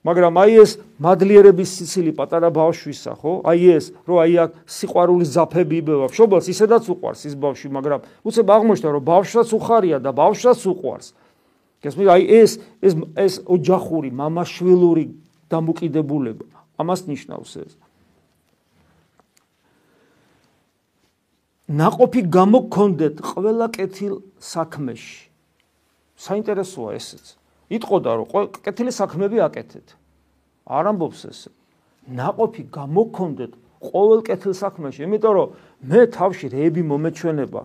მაგრამ 0.04 0.36
აი 0.36 0.52
ეს 0.60 0.70
მადლიერების 1.00 1.70
სიცილი 1.80 2.12
პატარა 2.12 2.48
ბავშვისა, 2.52 3.12
ხო? 3.20 3.32
აი 3.48 3.60
ეს, 3.76 3.84
რომ 4.04 4.16
აი 4.20 4.32
აქ 4.44 4.50
სიყვარულის 4.68 5.30
ზაფები 5.32 5.76
იბევა. 5.80 6.06
შობელს 6.12 6.46
ისედაც 6.52 6.84
უყვარს 6.92 7.24
ის 7.24 7.34
ბავშვი, 7.40 7.68
მაგრამ 7.72 8.00
უცებ 8.24 8.46
აღმოჩნდა, 8.52 8.88
რომ 9.00 9.04
ბავშვსაც 9.04 9.48
უხარია 9.56 9.98
და 10.04 10.10
ბავშვსაც 10.12 10.60
უყვარს. 10.60 11.08
გესმით, 11.80 12.08
აი 12.08 12.22
ეს 12.40 12.52
ეს 12.84 12.92
ეს 13.16 13.34
ოჯახური, 13.48 14.12
მამაშვილური 14.12 15.04
დამოკიდებულება. 15.48 16.44
ამას 16.76 17.00
ნიშნავს 17.08 17.52
ეს. 17.64 17.72
ناყოფი 21.64 22.28
გამოგქონდეთ 22.28 23.20
ყველა 23.24 23.66
კეთილ 23.72 24.20
საქმეში. 24.36 25.32
საინტერესოა 26.20 26.90
ესეც. 27.00 27.40
იტყოდა 27.72 28.10
რომ 28.20 28.28
კეთილი 28.60 28.92
საქმეები 28.92 29.40
აკეთეთ. 29.48 29.96
არ 30.68 30.84
ამბობს 30.92 31.20
ესე. 31.24 31.50
ناყოფი 32.04 32.68
გამოგქონდეთ 32.68 33.52
ყოველ 33.80 34.20
კეთილ 34.28 34.52
საქმეში, 34.52 35.08
იმიტომ 35.08 35.32
რომ 35.32 35.48
მე 35.88 36.00
თავში 36.12 36.46
რეები 36.52 36.82
მომეჩვენება. 36.84 37.60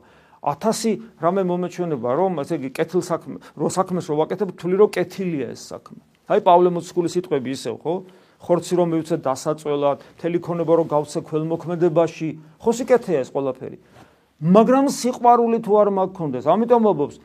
1000 0.47 1.03
რამე 1.19 1.43
მომეჩვენება, 1.43 2.09
რომ 2.15 2.39
ესე 2.39 2.55
იგი 2.55 2.69
კეთილ 2.71 3.03
საქმე, 3.03 3.43
რო 3.59 3.67
საქმეს 3.67 4.07
რო 4.07 4.15
ვაკეთებ, 4.23 4.55
თვლი 4.55 4.75
რომ 4.79 4.89
კეთილია 4.95 5.51
ეს 5.51 5.67
საქმე. 5.75 5.99
აი 6.31 6.39
პავლე 6.47 6.71
მოციქულის 6.71 7.11
სიტყვები 7.19 7.49
ისევ, 7.51 7.75
ხო? 7.83 7.93
ხორცი 8.39 8.74
რომ 8.79 8.88
მივცე 8.96 9.15
დასაწველად, 9.19 9.98
მთელი 10.15 10.38
ქონება 10.39 10.74
რომ 10.79 10.88
გავცე 10.89 11.19
ქველმოქმედებაში, 11.27 12.29
ხო 12.63 12.72
სიკეთეა 12.72 13.19
ეს 13.24 13.29
ყველაფერი. 13.36 13.77
მაგრამ 14.39 14.86
სიყვარული 14.88 15.60
თუ 15.60 15.72
არ 15.84 15.89
მაგქონდეს, 16.00 16.46
ამიტომ 16.48 16.84
ამბობს 16.88 17.15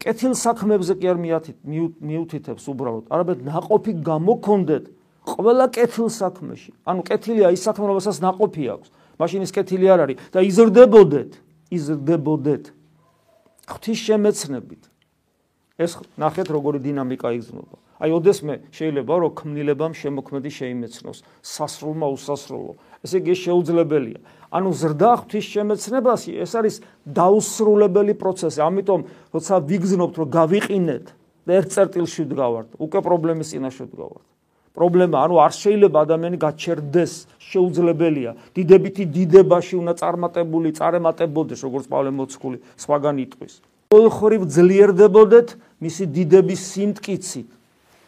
კეთილ 0.00 0.32
საქმეებზე 0.36 0.94
კი 1.00 1.06
არ 1.12 1.18
მიათით 1.20 1.56
მიუთითებს 2.00 2.64
უბრალოდ, 2.72 3.04
არამედ 3.12 3.38
ناقოფი 3.48 3.92
გამოქონდეთ 4.04 4.84
ყველა 5.28 5.66
კეთილ 5.76 6.08
საქმეში. 6.08 6.72
ანუ 6.88 7.00
კეთილია 7.04 7.48
ის 7.52 7.60
საქმე, 7.64 7.84
რომელსაც 7.88 8.16
ناقოფი 8.24 8.64
აქვს. 8.76 8.88
მაშინ 9.20 9.40
ის 9.44 9.52
კეთილი 9.52 9.86
არ 9.92 10.00
არის 10.04 10.16
და 10.32 10.40
იზრდებოდეთ, 10.40 11.30
იზრდებოდეთ 11.76 12.64
ღვთის 13.68 13.98
შემეცნებით. 14.08 14.82
ეს 15.80 15.96
ნახეთ, 16.20 16.48
როგორი 16.52 16.78
დინამიკა 16.80 17.28
იგრძნობა. 17.40 17.76
აი 18.00 18.10
ოდესმე 18.16 18.54
შეიძლება 18.72 19.14
რომ 19.20 19.32
ქმნილებამ 19.36 19.92
შემოქმედი 19.92 20.50
შეიმეცნოს 20.56 21.18
სასრულმა 21.44 22.06
უსასრულო. 22.16 22.72
ესე 23.04 23.16
იგი 23.20 23.34
შეუძლებელია. 23.44 24.20
ანუ 24.50 24.70
ზრდა 24.80 25.10
ღვთის 25.20 25.46
შემეცნებაში 25.54 26.30
ეს 26.40 26.52
არის 26.56 26.76
დაუსრულებელი 27.06 28.14
პროცესი. 28.16 28.60
ამიტომ 28.64 29.00
როცა 29.36 29.54
ვიგზნობთ 29.68 30.14
რომ 30.20 30.28
გავიყინეთ 30.40 31.06
და 31.46 31.50
ერთ 31.60 31.68
წერტილში 31.76 32.22
ვდგავართ, 32.24 32.68
უკვე 32.80 32.98
პრობლემის 33.04 33.48
წინაშე 33.52 33.84
ვდგავართ. 33.86 34.24
პრობლემა 34.70 35.16
ანუ 35.26 35.34
არ 35.44 35.52
შეიძლება 35.60 35.98
ადამიანი 36.06 36.36
გაჩერდეს, 36.40 37.12
შეუძლებელია. 37.42 38.30
დიდებითი 38.54 39.04
დიდებაში 39.16 39.74
უნდა 39.82 39.94
წარმატებული, 39.98 40.68
წარემატებოდეს, 40.78 41.60
როგორც 41.66 41.86
პავლე 41.90 42.10
მოციქული 42.14 42.58
სხვაგან 42.78 43.16
იტყვის. 43.26 43.54
ყოველხრივ 43.90 44.42
ძლიერდებოდეთ 44.46 45.48
მისი 45.82 46.04
დიდების 46.14 46.60
სიმტკიცით. 46.70 47.48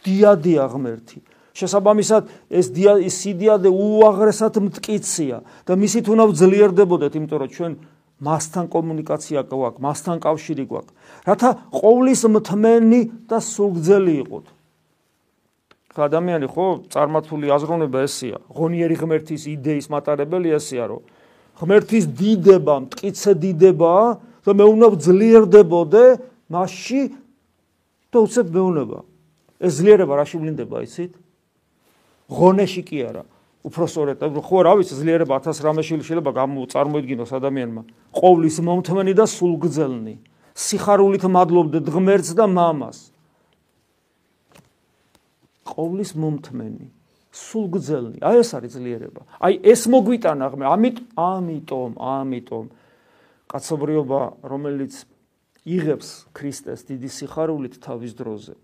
დიადია 0.06 0.64
ღმერთი 0.72 1.18
შესაბამისად 1.52 2.30
ეს 2.48 2.70
დია 2.72 2.96
ეს 3.04 3.16
სიდიადე 3.22 3.68
უაღრესად 3.68 4.56
მткиცია 4.66 5.36
და 5.68 5.72
მისით 5.76 6.08
უნდა 6.08 6.24
ვძლიერდებოდეთ 6.32 7.12
იმიტომ 7.20 7.40
რომ 7.42 7.50
ჩვენ 7.52 7.72
მასთან 8.22 8.64
კომუნიკაცია 8.72 9.40
გვაქვს 9.50 9.82
მასთან 9.82 10.16
კავშირი 10.22 10.64
გვაქვს. 10.70 10.92
რათა 11.28 11.50
ყოვლის 11.76 12.20
მთმენი 12.32 13.00
და 13.28 13.38
სულგძელი 13.42 14.14
იყოთ. 14.22 14.46
ხა 15.92 16.02
ადამიანი 16.08 16.46
ხო 16.48 16.66
წარმართული 16.88 17.46
აზროვნება 17.52 17.98
ესია 18.08 18.38
ღონიერი 18.48 18.96
ღმერთის 18.96 19.42
იდეის 19.52 19.86
მატარებელი 19.92 20.56
ესია 20.56 20.88
რომ 20.88 21.02
ღმერთის 21.60 22.04
დიდება 22.16 22.74
მткиცე 22.88 23.32
დიდება 23.44 23.92
და 24.40 24.50
მე 24.56 24.64
უნდა 24.72 24.86
ვძლიერდებოდე 24.96 26.04
მასში 26.48 27.02
და 28.08 28.18
უცებ 28.24 28.46
მეუნება 28.56 28.98
ეს 29.62 29.72
ძლიერება 29.78 30.18
რაში 30.18 30.36
ვლინდება, 30.42 30.82
იცით? 30.82 31.14
ღონეში 32.26 32.82
კი 32.82 32.98
არა. 33.06 33.24
უფრო 33.62 33.84
სწორედ, 33.86 34.18
ხო 34.42 34.58
რა 34.66 34.72
ვიცი, 34.82 34.94
ძლიერება 34.98 35.38
1000 35.38 35.62
რამეში 35.62 36.02
შეიძლება 36.02 36.30
წარმოიდგინოს 36.66 37.30
ადამიანმა. 37.30 37.82
ყოვლის 38.10 38.56
მომთმენი 38.58 39.12
და 39.14 39.24
სულგძელნი. 39.30 40.14
სიხარულით 40.52 41.24
მადლობდეთ 41.30 41.86
ღმერთს 41.86 42.34
და 42.34 42.44
მამას. 42.50 42.98
ყოვლის 45.62 46.10
მომთმენი, 46.18 46.86
სულგძელნი. 47.30 48.18
აი 48.18 48.36
ეს 48.42 48.50
არის 48.58 48.72
ძლიერება. 48.76 49.22
აი 49.38 49.54
ეს 49.62 49.82
მოგვიტანა 49.86 50.46
ღმე, 50.52 50.64
ამით 50.66 50.96
ამიტომ, 51.14 51.90
ამიტომ 52.02 52.64
კაცობრიობა, 53.46 54.20
რომელიც 54.42 54.92
იღებს 55.62 56.08
ქრისტეს 56.34 56.80
დიდი 56.90 57.08
სიხარულით 57.08 57.78
თავის 57.78 58.12
დროზე, 58.18 58.54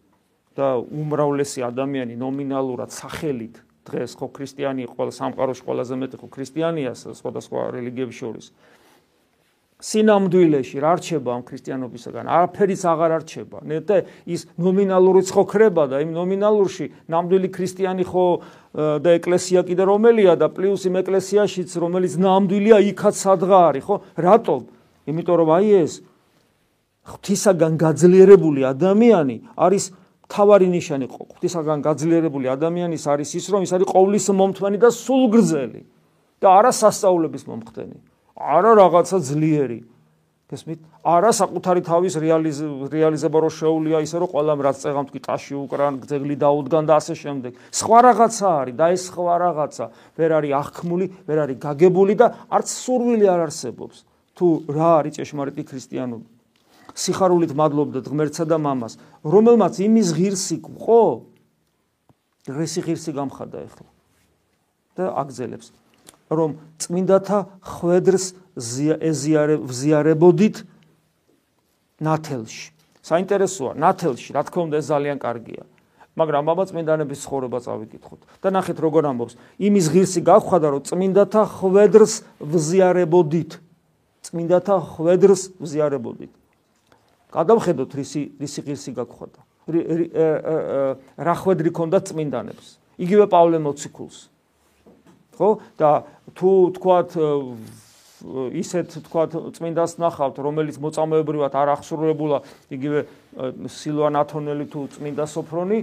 და 0.58 0.68
უმრავლესი 0.82 1.62
ადამიანი 1.70 2.18
ნომინალურად 2.18 2.90
სახელით 2.90 3.62
დღეს 3.88 4.12
ხო 4.18 4.26
ქრისტიანი 4.36 4.90
ყველა 4.90 5.12
სამყაროში 5.14 5.62
ყველაზე 5.64 5.94
მეტი 6.02 6.16
ხო 6.20 6.28
ქრისტიანია 6.34 6.92
სხვადასხვა 6.98 7.60
რელიგიების 7.78 8.16
შორის. 8.18 8.46
სინამდვილეში 9.78 10.80
რა 10.82 10.92
რჩება 10.98 11.30
ამ 11.38 11.42
ქრისტიანობისგან 11.46 12.26
არაფერიც 12.26 12.80
აღარ 12.82 13.12
არჩება 13.14 13.58
ნეტე 13.62 13.98
ის 14.26 14.50
ნომინალური 14.58 15.22
ცხოქრება 15.22 15.84
და 15.86 16.02
იმ 16.02 16.10
ნომინალურში 16.18 16.86
ნამდვილი 17.06 17.48
ქრისტიანი 17.54 18.04
ხო 18.10 18.26
და 18.74 19.10
ეკლესია 19.22 19.62
კიდე 19.62 19.84
რომელია 19.86 20.34
და 20.34 20.50
პლუს 20.50 20.82
იმ 20.90 20.98
ეკლესიაშიც 20.98 21.70
რომელიც 21.78 22.18
ნამდვილია 22.18 22.78
იქაც 22.90 23.14
სადღა 23.22 23.58
არის 23.70 23.84
ხო? 23.86 23.96
რატომ? 24.18 24.60
იმიტომ 25.06 25.36
რომ 25.46 25.50
აი 25.62 25.68
ეს 25.78 25.92
ღვთისაგან 27.06 27.72
გაძლიერებული 27.78 28.66
ადამიანი 28.66 29.36
არის 29.54 29.84
თავარი 30.28 30.68
ნიშანი 30.68 31.06
ღვთისაგან 31.08 31.78
გაძლიერებული 31.88 32.46
ადამიანის 32.52 33.04
არის 33.08 33.30
ის, 33.40 33.46
რომ 33.48 33.60
ის 33.64 33.72
არის 33.72 33.88
ყოვლის 33.88 34.26
მომთმენი 34.28 34.78
და 34.78 34.90
სულგრძელი 34.92 35.82
და 36.38 36.48
არა 36.52 36.72
სასწაულების 36.76 37.44
მომხდენი. 37.48 37.96
არა 38.38 38.72
რაღაცა 38.78 39.18
ძლიერი. 39.24 39.80
გესმით? 40.48 40.80
არა 41.04 41.30
საკუთარი 41.36 41.80
თავის 41.84 42.14
რეალიზება 42.88 43.38
რო 43.40 43.50
შეუულია 43.52 43.98
ისე 44.00 44.16
რომ 44.22 44.28
ყველამ 44.32 44.60
რაც 44.64 44.76
წეღამთ 44.80 45.08
კი 45.12 45.20
ტაში 45.28 45.54
უკრან, 45.60 45.92
ძეგლი 46.08 46.36
დაუდგან 46.40 46.84
და 46.88 46.94
ასე 47.00 47.14
შემდეგ. 47.20 47.52
სხვა 47.68 47.98
რაღაცა 48.08 48.48
არის 48.48 48.76
და 48.80 48.86
ეს 48.96 49.02
სხვა 49.12 49.34
რაღაცა 49.44 49.84
ვერ 50.16 50.30
არის 50.38 50.52
აღქმული, 50.60 51.06
ვერ 51.28 51.38
არის 51.44 51.58
გაგებული 51.60 52.14
და 52.16 52.26
არც 52.48 52.68
სურვილი 52.80 53.26
არ 53.28 53.40
არსებობს. 53.48 53.96
თუ 54.36 54.46
რა 54.72 54.90
არის 55.04 55.12
ჭეშმარიტი 55.20 55.62
ქრისტიანობა? 55.68 56.37
სიხარულით 56.98 57.54
მადლობდეთ 57.54 58.10
ღმერთსა 58.10 58.44
და 58.50 58.58
მამას, 58.58 58.98
რომელმაც 59.22 59.78
იმის 59.86 60.08
ღირსი 60.18 60.56
ყო, 60.66 61.02
ღირსი 62.50 62.80
ღირსი 62.82 63.14
გამხადა 63.14 63.58
ახლა. 63.70 63.88
და 64.98 65.14
აგზელებს, 65.14 65.70
რომ 66.26 66.58
წმინდათა 66.82 67.38
ხვედრს 67.62 68.34
ეზიარებოდით 68.58 70.56
ნათელში. 72.02 72.74
საინტერესოა, 73.06 73.78
ნათელში, 73.78 74.34
რა 74.34 74.42
თქმა 74.50 74.60
უნდა, 74.66 74.76
ეს 74.82 74.86
ძალიან 74.90 75.18
კარგია. 75.22 75.62
მაგრამ 76.18 76.50
აბა 76.50 76.64
წმინდანების 76.66 77.22
ცხოვრება 77.24 77.58
წავიკითხოთ 77.62 78.20
და 78.42 78.48
ნახეთ 78.50 78.78
როგორ 78.82 79.02
ამბობს. 79.06 79.38
იმის 79.62 79.86
ღირსი 79.94 80.20
გავხადა, 80.26 80.66
რომ 80.74 80.82
წმინდათა 80.82 81.42
ხვედრს 81.46 82.12
ვზიარებოდით. 82.42 83.50
წმინდათა 84.26 84.76
ხვედრს 84.98 85.42
ვზიარებოდით. 85.62 86.32
გადავხედოთ 87.32 87.90
რისი 87.98 88.22
რისი 88.40 88.60
ღირსი 88.64 88.90
გაგხვდა. 88.96 89.40
რა 91.18 91.34
ხვედრი 91.38 91.70
ქონდა 91.76 91.98
წმინდანებს. 92.08 92.66
იგივე 92.98 93.24
პავლე 93.28 93.58
მოციქულს. 93.60 94.18
ხო? 95.36 95.48
და 95.78 95.90
თუ 96.34 96.50
თქვათ 96.74 97.10
ისეთ 98.18 98.88
თქვათ 99.06 99.30
წმინდას 99.54 100.02
ნახავთ, 100.02 100.36
რომელიც 100.42 100.76
მოწამეებრივად 100.82 101.54
არ 101.54 101.68
აღსრულებულა, 101.78 102.38
იგივე 102.74 103.06
სილვან 103.70 104.14
ათონელი 104.18 104.66
თუ 104.66 104.80
წმინდა 104.98 105.24
სოფრონი, 105.30 105.78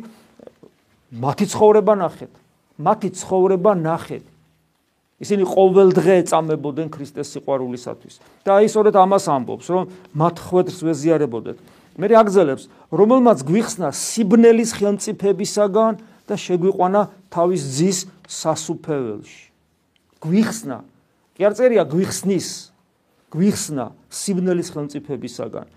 მათი 1.16 1.46
ცხოვრება 1.48 1.94
ნახეთ. 1.96 2.34
მათი 2.76 3.10
ცხოვრება 3.16 3.72
ნახეთ. 3.80 4.35
ისინი 5.16 5.48
ყოველ 5.48 5.96
დღე 5.96 6.14
ეწამებოდნენ 6.24 6.90
ქრისტეს 6.92 7.32
სიყვარულისათვის. 7.36 8.16
და 8.44 8.52
აი 8.60 8.68
სწორედ 8.68 8.96
ამას 9.00 9.26
ამბობს, 9.32 9.68
რომ 9.72 9.84
მათ 10.12 10.36
ხვედრს 10.44 10.80
ვეზიარებოდეთ. 10.84 11.58
მე 11.96 12.06
აგზელებს, 12.12 12.64
რომელმაც 12.92 13.40
გვიხსნა 13.48 13.90
სიბნელის 13.96 14.72
ხელმწიფებისაგან 14.76 15.94
და 16.28 16.36
შეგვიყვანა 16.36 17.02
თავის 17.32 17.62
ძის 17.64 17.98
სასუფეველში. 18.28 19.44
გვიხსნა. 20.20 20.78
კი 21.40 21.42
არ 21.48 21.54
წერია 21.56 21.84
გვიხსნის. 21.88 22.48
გვიხსნა 23.32 23.86
სიბნელის 24.12 24.68
ხელმწიფებისაგან. 24.76 25.68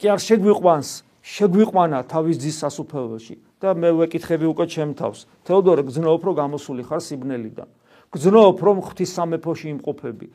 კი 0.00 0.06
არ 0.08 0.20
შეგვიყვანს, 0.24 0.88
შეგვიყვანა 1.20 1.98
თავის 2.08 2.36
ძის 2.40 2.56
სასუფეველში. 2.64 3.36
და 3.60 3.76
მე 3.76 3.92
ვეკითხები 3.92 4.48
უკვე 4.48 4.64
ჩემ 4.72 4.96
თავს. 4.96 5.28
თეოდორე 5.44 5.84
გძნობ 5.84 6.24
რომ 6.24 6.34
გამოსული 6.40 6.80
ხარ 6.80 7.04
სიბნელიდან. 7.04 7.68
გძნობ 8.10 8.56
რომ 8.58 8.76
ღვთის 8.82 9.10
სამეფოში 9.14 9.66
იმყოფები. 9.74 10.26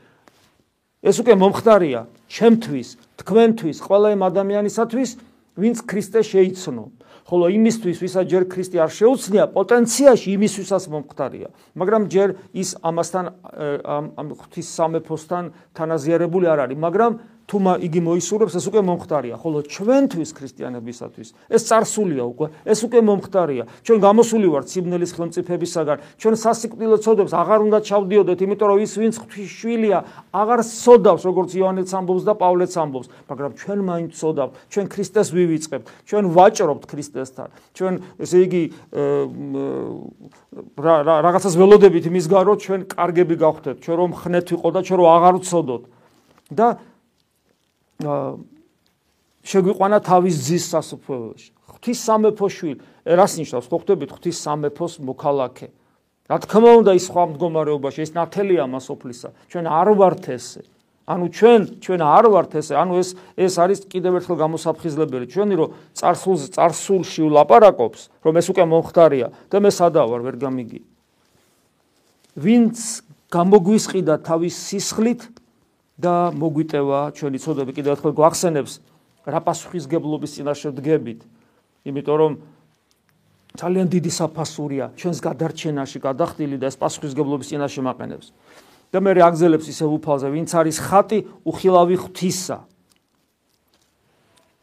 ეს 1.06 1.16
უკვე 1.22 1.34
მომხდარია 1.38 2.02
ჩემთვის, 2.32 2.88
თქვენთვის, 3.22 3.78
ყველა 3.84 4.08
იმ 4.16 4.22
ადამიანისათვის, 4.26 5.10
ვინც 5.56 5.78
ქრისტე 5.86 6.20
შეიცნო. 6.24 6.86
ხოლო 7.26 7.46
იმისთვის, 7.58 7.98
ვისაც 8.06 8.26
ჯერ 8.30 8.44
ქრისტე 8.46 8.78
არ 8.86 8.92
შეუცნია, 8.94 9.44
პოტენციაში 9.50 10.30
იმისთვისაც 10.38 10.84
მომხდარია. 10.94 11.50
მაგრამ 11.74 12.04
ჯერ 12.06 12.30
ის 12.54 12.70
ამასთან 12.86 13.26
ამ 14.22 14.28
ღვთის 14.38 14.68
სამეფოსთან 14.78 15.44
თანაზიარებული 15.74 16.46
არ 16.46 16.60
არის, 16.70 16.78
მაგრამ 16.78 17.12
თუ 17.46 17.58
იგი 17.86 18.02
მოისურვებს, 18.02 18.58
ეს 18.58 18.66
უკვე 18.66 18.82
მომختارია, 18.90 19.36
ხოლო 19.38 19.60
ჩვენთვის 19.70 20.30
ქრისტიანებისათვის 20.34 21.28
ეს 21.46 21.62
царსულია 21.70 22.24
უკვე, 22.26 22.48
ეს 22.66 22.80
უკვე 22.90 23.00
მომختارია. 23.06 23.64
ჩვენ 23.86 23.98
გამოსული 24.02 24.48
ვართ 24.50 24.66
სიბნელის 24.74 25.12
ხელმწიფებისაგან. 25.14 25.98
ჩვენ 26.18 26.36
სასიკვდილო 26.42 26.98
წოდებს 27.06 27.34
აღარ 27.38 27.60
უნდა 27.70 27.80
ჩავდიოდეთ, 27.86 28.40
იმიტომ 28.42 28.68
რომ 28.74 28.80
ის 28.82 28.94
ვინც 28.98 29.16
ღვთისშვილია, 29.22 30.00
აღარ 30.34 30.60
სოდავს, 30.66 31.22
როგორც 31.30 31.50
იოანეც 31.54 31.90
ამბობს 31.94 32.24
და 32.26 32.34
პავლეც 32.34 32.74
ამბობს, 32.82 33.08
მაგრამ 33.30 33.52
ჩვენ 33.62 33.80
მაინც 33.86 34.12
სოდავთ, 34.18 34.54
ჩვენ 34.74 34.86
ქრისტეს 34.90 35.28
ვივიწყებთ, 35.38 35.86
ჩვენ 36.10 36.24
ვაჭრობთ 36.34 36.84
ქრისტესთან. 36.90 37.50
ჩვენ 37.78 37.94
ესე 38.26 38.38
იგი 38.42 38.64
რაღაცას 40.66 41.54
ველოდებით 41.62 42.04
იმის 42.10 42.26
გარო 42.26 42.54
ჩვენ 42.58 42.82
კარგები 42.90 43.36
გავხდეთ, 43.38 43.76
ჩვენ 43.86 43.96
რომ 44.02 44.12
ხნეთვიყო 44.18 44.70
და 44.74 44.80
ჩვენ 44.82 44.98
რომ 44.98 45.10
აღარ 45.14 45.36
ვცოდოთ. 45.46 45.84
და 46.52 46.78
შეგვიყვანა 49.46 49.98
თავის 50.04 50.36
ძის 50.42 50.64
სასופოელში. 50.74 51.50
ღვთის 51.70 52.00
სამეფო 52.02 52.48
შვილი. 52.50 52.80
რას 53.06 53.34
ნიშნავს? 53.40 53.68
ხო 53.70 53.78
ხვდებით 53.78 54.10
ღვთის 54.16 54.38
სამეფოს 54.42 54.94
მოქალაქე. 55.06 55.68
რა 56.26 56.38
თქმა 56.42 56.72
უნდა 56.82 56.92
ის 56.98 57.06
სხვა 57.06 57.24
მდგომარეობაში 57.30 58.00
ეს 58.02 58.12
ნათელია 58.18 58.66
მასოფლისა. 58.66 59.30
ჩვენ 59.54 59.66
არ 59.70 59.90
ვართ 59.94 60.26
ესე. 60.34 60.62
ანუ 61.06 61.26
ჩვენ 61.30 61.62
ჩვენ 61.86 62.02
არ 62.02 62.26
ვართ 62.34 62.52
ესე. 62.58 62.74
ანუ 62.74 62.94
ეს 62.98 63.10
ეს 63.38 63.54
არის 63.62 63.80
კიდევ 63.86 64.12
ერთხელ 64.18 64.38
გამოსაფხიზლებელი. 64.42 65.26
ჩვენი 65.30 65.54
რომ 65.54 65.70
царსულზე 65.94 66.48
царსულში 66.58 67.22
ვლაპარაკობს, 67.30 68.02
რომ 68.26 68.34
ეს 68.42 68.48
უკვე 68.50 68.66
მომხდარია 68.66 69.28
და 69.54 69.58
მე 69.62 69.70
სადა 69.70 70.02
ვარ, 70.10 70.22
ვერ 70.26 70.36
გამიგი. 70.42 70.82
ვინც 72.34 73.06
გამოგვისყიდა 73.30 74.16
თავის 74.26 74.56
სისხლით 74.66 75.22
და 75.96 76.32
მოგვიტევა 76.36 77.00
ჩვენი 77.16 77.40
ცოდები 77.40 77.72
კიდევ 77.76 77.92
ერთხელ 77.96 78.14
გვახსენებს 78.20 78.74
რა 79.26 79.40
პასუხისგებლობის 79.42 80.32
წინაშე 80.36 80.70
დგებით. 80.76 81.20
იმიტომ 81.88 82.18
რომ 82.20 82.32
ძალიან 83.56 83.88
დიდი 83.88 84.12
საფასურია 84.12 84.86
ჩვენს 85.00 85.20
გადარჩენაში 85.24 85.98
გადახდილი 86.04 86.56
და 86.60 86.68
ეს 86.68 86.76
პასუხისგებლობის 86.76 87.48
წინაშე 87.56 87.82
მაყენებს. 87.88 88.28
და 88.96 89.02
მე 89.04 89.12
რეაგზელებს 89.20 89.68
ისე 89.68 89.86
უფალზე, 89.92 90.28
ვინც 90.32 90.50
არის 90.56 90.78
ხატი 90.80 91.20
უხილავი 91.44 91.96
ღვთისა. 92.00 92.58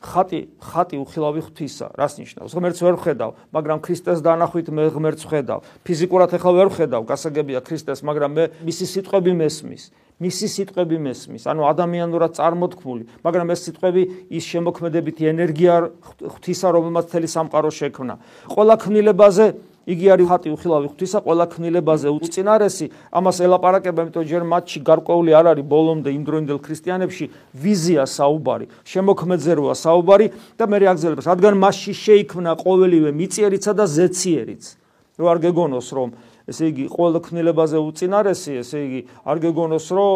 ხატი, 0.03 0.41
ხატი 0.59 0.97
უხილავი 0.99 1.41
ღვთისა, 1.47 1.95
რას 1.95 2.19
ნიშნავს? 2.19 2.53
ღმერთს 2.53 2.81
ვერ 2.83 2.97
ხედავ, 2.99 3.31
მაგრამ 3.55 3.79
ქრისტეს 3.87 4.19
დანახვით 4.21 4.69
მე 4.75 4.91
ღმერთს 4.91 5.25
ხედავ. 5.31 5.61
ფიზიკურად 5.87 6.31
ახლა 6.35 6.53
ვერ 6.59 6.69
ხედავ, 6.75 7.03
გასაგებია 7.07 7.61
ქრისტეს, 7.63 8.03
მაგრამ 8.03 8.31
მე 8.35 8.45
მისი 8.67 8.85
სიტყვები 8.93 9.33
მესმის. 9.39 9.83
მისი 10.23 10.47
სიტყვები 10.55 10.97
მესმის, 11.03 11.43
ანუ 11.51 11.63
ადამიანურად 11.67 12.31
წარმოთქმული, 12.39 13.05
მაგრამ 13.27 13.47
ეს 13.55 13.61
სიტყვები 13.67 14.03
ის 14.31 14.45
შემოქმედებითი 14.47 15.23
ენერგია 15.35 15.75
ღვთისა, 16.23 16.69
რომელმაც 16.71 17.07
თელი 17.11 17.29
სამყარო 17.33 17.71
შექმნა. 17.75 18.15
ყველა 18.55 18.75
ქმნილებაზე 18.83 19.47
იგი 19.83 20.07
არის 20.15 20.27
ხატი 20.31 20.49
უხილავი 20.55 20.87
ღვთისა, 20.93 21.19
ყველა 21.27 21.47
ქმნილებაზე 21.53 22.09
უწინარესი, 22.15 22.87
ამას 23.11 23.37
ელაპარაკება, 23.43 24.01
იმიტომ 24.07 24.25
ჯერ 24.31 24.43
მათში 24.47 24.79
გარკვეული 24.87 25.31
არ 25.35 25.47
არის 25.53 25.67
ბოლომდე 25.67 26.11
იმდროინდელ 26.23 26.59
ქრისტიანებში 26.63 27.25
ვიზია 27.59 28.07
საუბარი, 28.07 28.67
შემოქმედზე 28.87 29.53
როა 29.59 29.75
საუბარი 29.75 30.27
და 30.55 30.65
მე 30.71 30.77
რეაგზელებს, 30.87 31.27
რადგან 31.27 31.55
მასში 31.59 31.93
შეიქმნა 31.99 32.51
ყოველივე 32.63 33.11
მიწიერიცა 33.11 33.73
და 33.75 33.85
ზეციერიც. 33.91 34.65
რო 35.19 35.27
არ 35.29 35.39
გეგონოს 35.45 35.89
რომ 35.93 36.09
ესე 36.49 36.73
იგი 36.73 36.85
ყოველ 36.91 37.21
ქმნილებაზე 37.23 37.79
უწინარესი, 37.79 38.53
ესე 38.63 38.79
იგი 38.87 39.01
არ 39.29 39.37
გეგონოს, 39.45 39.87
რომ 39.93 40.13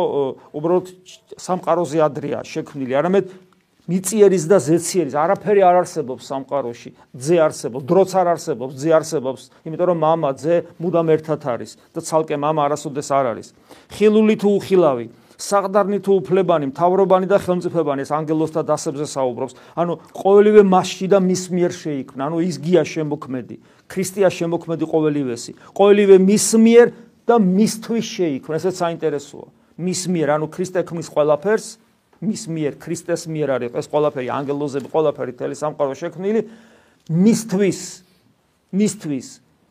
უბრალოდ 0.56 0.86
სამყაროზე 1.38 1.98
ადრეა 2.02 2.40
შექმნილი, 2.42 2.92
არამედ 2.96 3.24
მიწიერის 3.91 4.45
და 4.45 4.57
ზეციერის 4.61 5.15
არაფერი 5.17 5.61
არ 5.65 5.75
არსებობს 5.81 6.23
სამყაროში. 6.29 6.89
ძე 7.17 7.35
არსებობს, 7.41 7.83
დროც 7.83 8.11
არ 8.13 8.27
არსებობს, 8.37 8.73
ძე 8.77 8.89
არსებობს, 8.93 9.41
იმიტომ 9.65 9.87
რომ 9.91 9.99
мама, 9.99 10.29
ძე 10.37 10.69
მუდამ 10.77 11.07
ერთად 11.17 11.41
არის 11.41 11.71
და 11.91 11.99
ცალკე 11.99 12.37
мама 12.37 12.69
არასოდეს 12.69 13.09
არ 13.09 13.25
არის. 13.35 13.47
ხილული 13.91 14.35
თუ 14.37 14.49
უხილავი, 14.61 15.05
საღდარნი 15.41 15.99
თუ 16.05 16.11
უფლებანი, 16.21 16.69
მთავრობანი 16.69 17.25
და 17.25 17.37
ხელმწიფებანი 17.41 18.05
ეს 18.05 18.11
ანგელოსთა 18.13 18.61
დასებზე 18.69 19.05
საუბრობს. 19.09 19.53
ანუ 19.73 19.93
ყოველივე 20.13 20.61
მასში 20.61 21.07
და 21.09 21.17
მის 21.17 21.43
მიერ 21.49 21.71
შეიქმნა, 21.81 22.21
ანუ 22.29 22.37
ის 22.45 22.55
გია 22.61 22.83
შემოქმედი. 22.85 23.55
ქრისტია 23.89 24.29
შემოქმედი 24.29 24.85
ყოველივესი. 24.85 25.51
ყოველივე 25.73 26.15
მის 26.21 26.47
მიერ 26.61 26.87
და 27.25 27.35
მისთვის 27.41 28.05
შეიქმნა. 28.05 28.53
ესეც 28.61 28.75
საინტერესოა. 28.77 29.47
მის 29.81 30.01
მიერ, 30.13 30.27
ანუ 30.37 30.45
ქრისტე 30.53 30.79
ქმნის 30.85 31.09
ყველაფერს, 31.09 31.67
მის 32.26 32.42
მიერ, 32.50 32.72
ქრისტეს 32.82 33.22
მიერ 33.30 33.48
არის 33.56 33.70
ეს 33.78 33.86
ყველაფერი, 33.86 34.28
ანგელოზები, 34.34 34.88
ყველაფერი 34.90 35.32
თელი 35.38 35.56
სამყარო 35.56 35.94
შექმნილი 35.94 36.40
მისთვის. 37.06 37.80
მისთვის. 38.74 39.26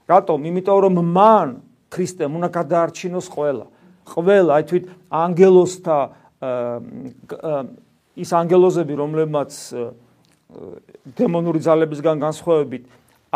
რატომ? 0.08 0.38
იმიტომ 0.50 0.78
რომ 0.86 0.96
მან 1.04 1.50
ქრისტემ 1.92 2.32
უნდა 2.40 2.50
გადაარჩინოს 2.56 3.28
ყველა. 3.28 3.66
ყველა, 4.06 4.52
აი 4.56 4.64
თვით 4.70 4.86
ანგელოსთა 5.12 5.98
ის 8.16 8.30
ანგელოზები, 8.32 8.94
რომლებმაც 8.96 9.52
დემონური 11.18 11.60
ძალებისგან 11.60 12.22
განსხვავებით 12.22 12.84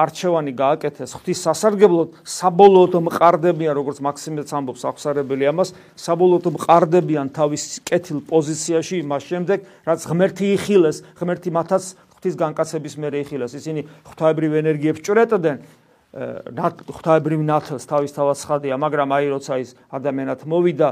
არჩევანი 0.03 0.51
გააკეთეს 0.59 1.15
ღვთის 1.19 1.39
სასარგებლოდ 1.45 2.19
საბოლოოდ 2.33 2.93
მყარდებიან 3.07 3.73
როგორც 3.79 3.97
მაქსიმეც 4.07 4.53
ამბობს 4.59 4.83
აღსარებელი 4.89 5.49
ამას 5.51 5.73
საბოლოოდ 6.05 6.45
მყარდებიან 6.55 7.33
თავის 7.35 7.63
კეთილ 7.88 8.23
პოზიციაში 8.29 9.01
მას 9.12 9.23
შემდეგ 9.29 9.67
რაც 9.89 9.99
ღმერთი 10.09 10.45
იხილეს 10.55 11.03
ღმერთი 11.19 11.49
მათაც 11.59 11.83
ღვთის 12.19 12.35
განკაცების 12.35 12.95
მერე 12.99 13.17
იხილეს. 13.23 13.55
ისინი 13.55 13.81
ღვთაებრივ 14.07 14.51
ენერგიებს 14.59 15.03
ჭრეტდნენ 15.07 15.57
ღვთაებრივ 16.09 17.39
ნათელს 17.45 17.85
თავის 17.85 18.12
თავად 18.17 18.38
ხადია 18.41 18.75
მაგრამ 18.81 19.09
აი 19.13 19.25
როცა 19.29 19.53
ის 19.62 19.77
ადამიანად 19.93 20.41
მოვიდა 20.49 20.89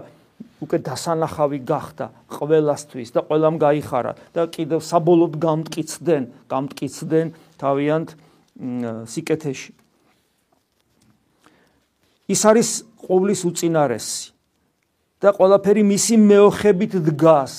უკვე 0.62 0.78
დასანახავი 0.86 1.60
გახდა 1.66 2.06
ყველასთვის 2.38 3.10
და 3.18 3.22
ყველამ 3.26 3.56
გაიხარა 3.58 4.14
და 4.38 4.46
კიდევ 4.54 4.80
საბოლოოდ 4.86 5.34
გამტკიცდნენ 5.42 6.24
გამტკიცდნენ 6.54 7.28
თავიანთ 7.58 8.10
სიკეთეში. 8.58 9.72
ის 12.28 12.42
არის 12.44 12.70
ყოვლის 12.98 13.42
უწინარესი 13.48 14.34
და 15.22 15.30
ყველაფერი 15.34 15.84
მისი 15.86 16.16
მეოხებით 16.18 16.94
დგას. 17.08 17.56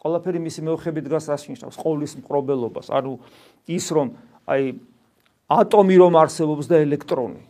ყველაფერი 0.00 0.38
მისი 0.44 0.60
მეოხებით 0.68 1.04
დგას 1.08 1.24
რას 1.32 1.42
ნიშნავს? 1.48 1.76
ყოვლის 1.80 2.12
მყრობელობას, 2.20 2.92
ანუ 2.92 3.18
ის 3.68 3.86
რომ 3.90 4.12
აი 4.46 4.76
ატომი 5.48 5.96
რომ 6.00 6.12
არსებობს 6.20 6.68
და 6.68 6.84
ელექტრონი 6.84 7.42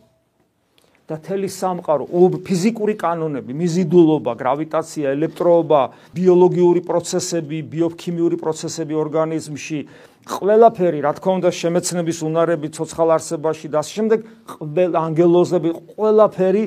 და 1.05 1.21
თელი 1.21 1.45
სამყარო, 1.53 2.09
ფიზიკური 2.41 2.97
კანონები, 2.97 3.53
მიზიდულობა, 3.53 4.31
გრავიტაცია, 4.41 5.13
ელექტროობა, 5.13 5.81
ბიოლოგიური 6.17 6.81
პროცესები, 6.81 7.61
ბიოქიმიური 7.61 8.37
პროცესები 8.41 8.97
ორგანიზმში, 8.97 9.79
ყველაფერი, 10.25 10.99
რა 11.05 11.11
თქმა 11.21 11.31
უნდა, 11.37 11.49
შემეცნების 11.53 12.17
უნარები 12.25 12.67
ცოცხალ 12.73 13.09
არსებაში 13.15 13.67
და 13.69 13.81
შემდეგ 13.85 14.19
ყველა 14.57 14.97
ანგელოზები, 15.05 15.69
ყველაფერი 15.93 16.63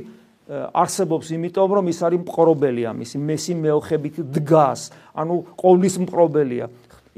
არსებობს, 0.49 1.27
იმიტომ 1.37 1.71
რომ 1.77 1.87
ის 1.93 1.99
არის 2.07 2.21
მყრობელი 2.23 2.83
ამის, 2.89 3.11
მესი 3.19 3.55
მეოხებით 3.59 4.17
დგას, 4.33 4.81
ანუ 5.13 5.35
ყოვლის 5.59 5.95
მყრობელია. 6.07 6.67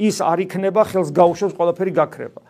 ის 0.00 0.16
არ 0.24 0.38
იქნება 0.48 0.82
ხელს 0.88 1.12
გაუშვებს 1.12 1.54
ყველაფერი 1.60 1.92
გაქრება. 1.92 2.40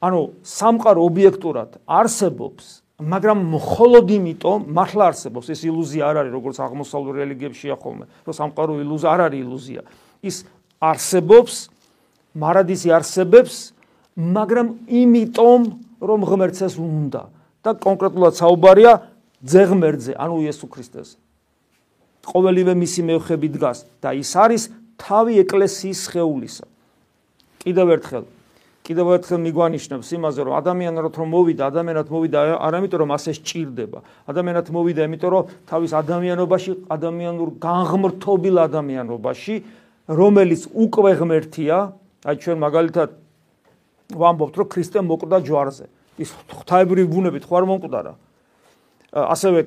ანუ 0.00 0.20
სამყარო 0.46 1.00
ობიექტურად 1.10 1.70
არსებობს, 1.84 2.64
მაგრამ 3.02 3.38
მხოლოდ 3.56 4.06
იმიტომ 4.14 4.58
მართლა 4.70 5.04
არსებობს 5.10 5.46
ეს 5.50 5.60
ილუზია 5.66 6.02
არ 6.06 6.16
არის, 6.22 6.32
როგორც 6.38 6.56
აღმოსავლურ 6.62 7.14
რელიგიებში 7.20 7.68
ახოლმე, 7.74 8.04
რომ 8.24 8.34
სამყარო 8.40 8.72
ილუზია 8.80 9.08
არ 9.10 9.20
არის 9.26 9.40
ილუზია. 9.44 9.82
ის 10.22 10.36
არსებობს 10.80 11.54
მარადისი 12.34 12.90
არსებებს, 12.94 13.72
მაგრამ 14.16 14.66
იმიტომ 14.86 15.60
რომ 16.00 16.20
ღმერთს 16.26 16.76
უნდა 16.78 17.22
და 17.64 17.70
კონკრეტულად 17.76 18.34
საუბარია 18.40 18.92
ძეღმერთზე, 19.44 20.12
ანუ 20.16 20.36
იესო 20.44 20.66
ქრისტეს. 20.68 21.16
ყოველივე 22.24 22.72
მისი 22.76 23.00
მეოხები 23.08 23.48
დგას 23.56 23.78
და 24.00 24.12
ის 24.16 24.32
არის 24.36 24.62
თავი 25.00 25.40
ეკლესიის 25.44 26.00
შეეულისა. 26.12 26.66
კიდევ 27.64 27.88
ერთხელ 27.96 28.24
კიდევ 28.90 29.06
ერთხელ 29.14 29.38
მიგვანიშნებს 29.44 30.08
იმაზე, 30.18 30.40
რომ 30.50 30.54
ადამიანად 30.56 31.14
რომ 31.14 31.28
მოვიდა, 31.30 31.62
ადამიანად 31.70 32.06
მოვიდა 32.10 32.38
არამიტომ 32.58 32.98
რომ 33.04 33.10
ასე 33.14 33.30
სჭირდება. 33.38 33.98
ადამიანად 34.26 34.66
მოვიდა, 34.74 35.00
იმიტომ 35.06 35.30
რომ 35.30 35.44
თავის 35.70 35.92
ადამიანობაში, 36.00 36.70
ადამიანურ 36.90 37.48
განღმრთობილ 37.60 38.56
ადამიანობაში, 38.66 39.54
რომელიც 40.10 40.62
უკვე 40.74 41.12
ღმერთია, 41.20 41.78
აი 42.20 42.36
ჩვენ 42.40 42.58
მაგალითად 42.60 43.10
ვამბობთ 44.12 44.54
რომ 44.60 44.68
ქრისტე 44.68 45.00
მოკვდა 45.00 45.38
ჯვარზე. 45.46 45.86
ის 46.20 46.30
ღვთაებრივი 46.52 47.08
ბუნებით 47.08 47.44
ხო 47.48 47.54
არ 47.56 47.64
მომკვდარა 47.70 48.12
ასევე 49.10 49.58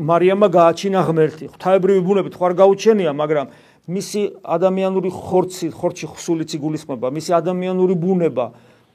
მარიამა 0.00 0.48
გააჩინა 0.48 1.00
ღმერთი. 1.06 1.44
ღვთაებრივი 1.52 2.00
ბუნებით 2.00 2.34
არ 2.40 2.52
გაუჩენია 2.56 3.12
მაგრამ 3.12 3.46
მისი 3.90 4.22
ადამიანური 4.44 5.10
ხორცი 5.10 5.66
ხორცი 5.74 6.06
ხსულიცი 6.14 6.56
გულისხმობა 6.62 7.06
მისი 7.10 7.30
ადამიანური 7.40 7.94
ბუნება 8.00 8.46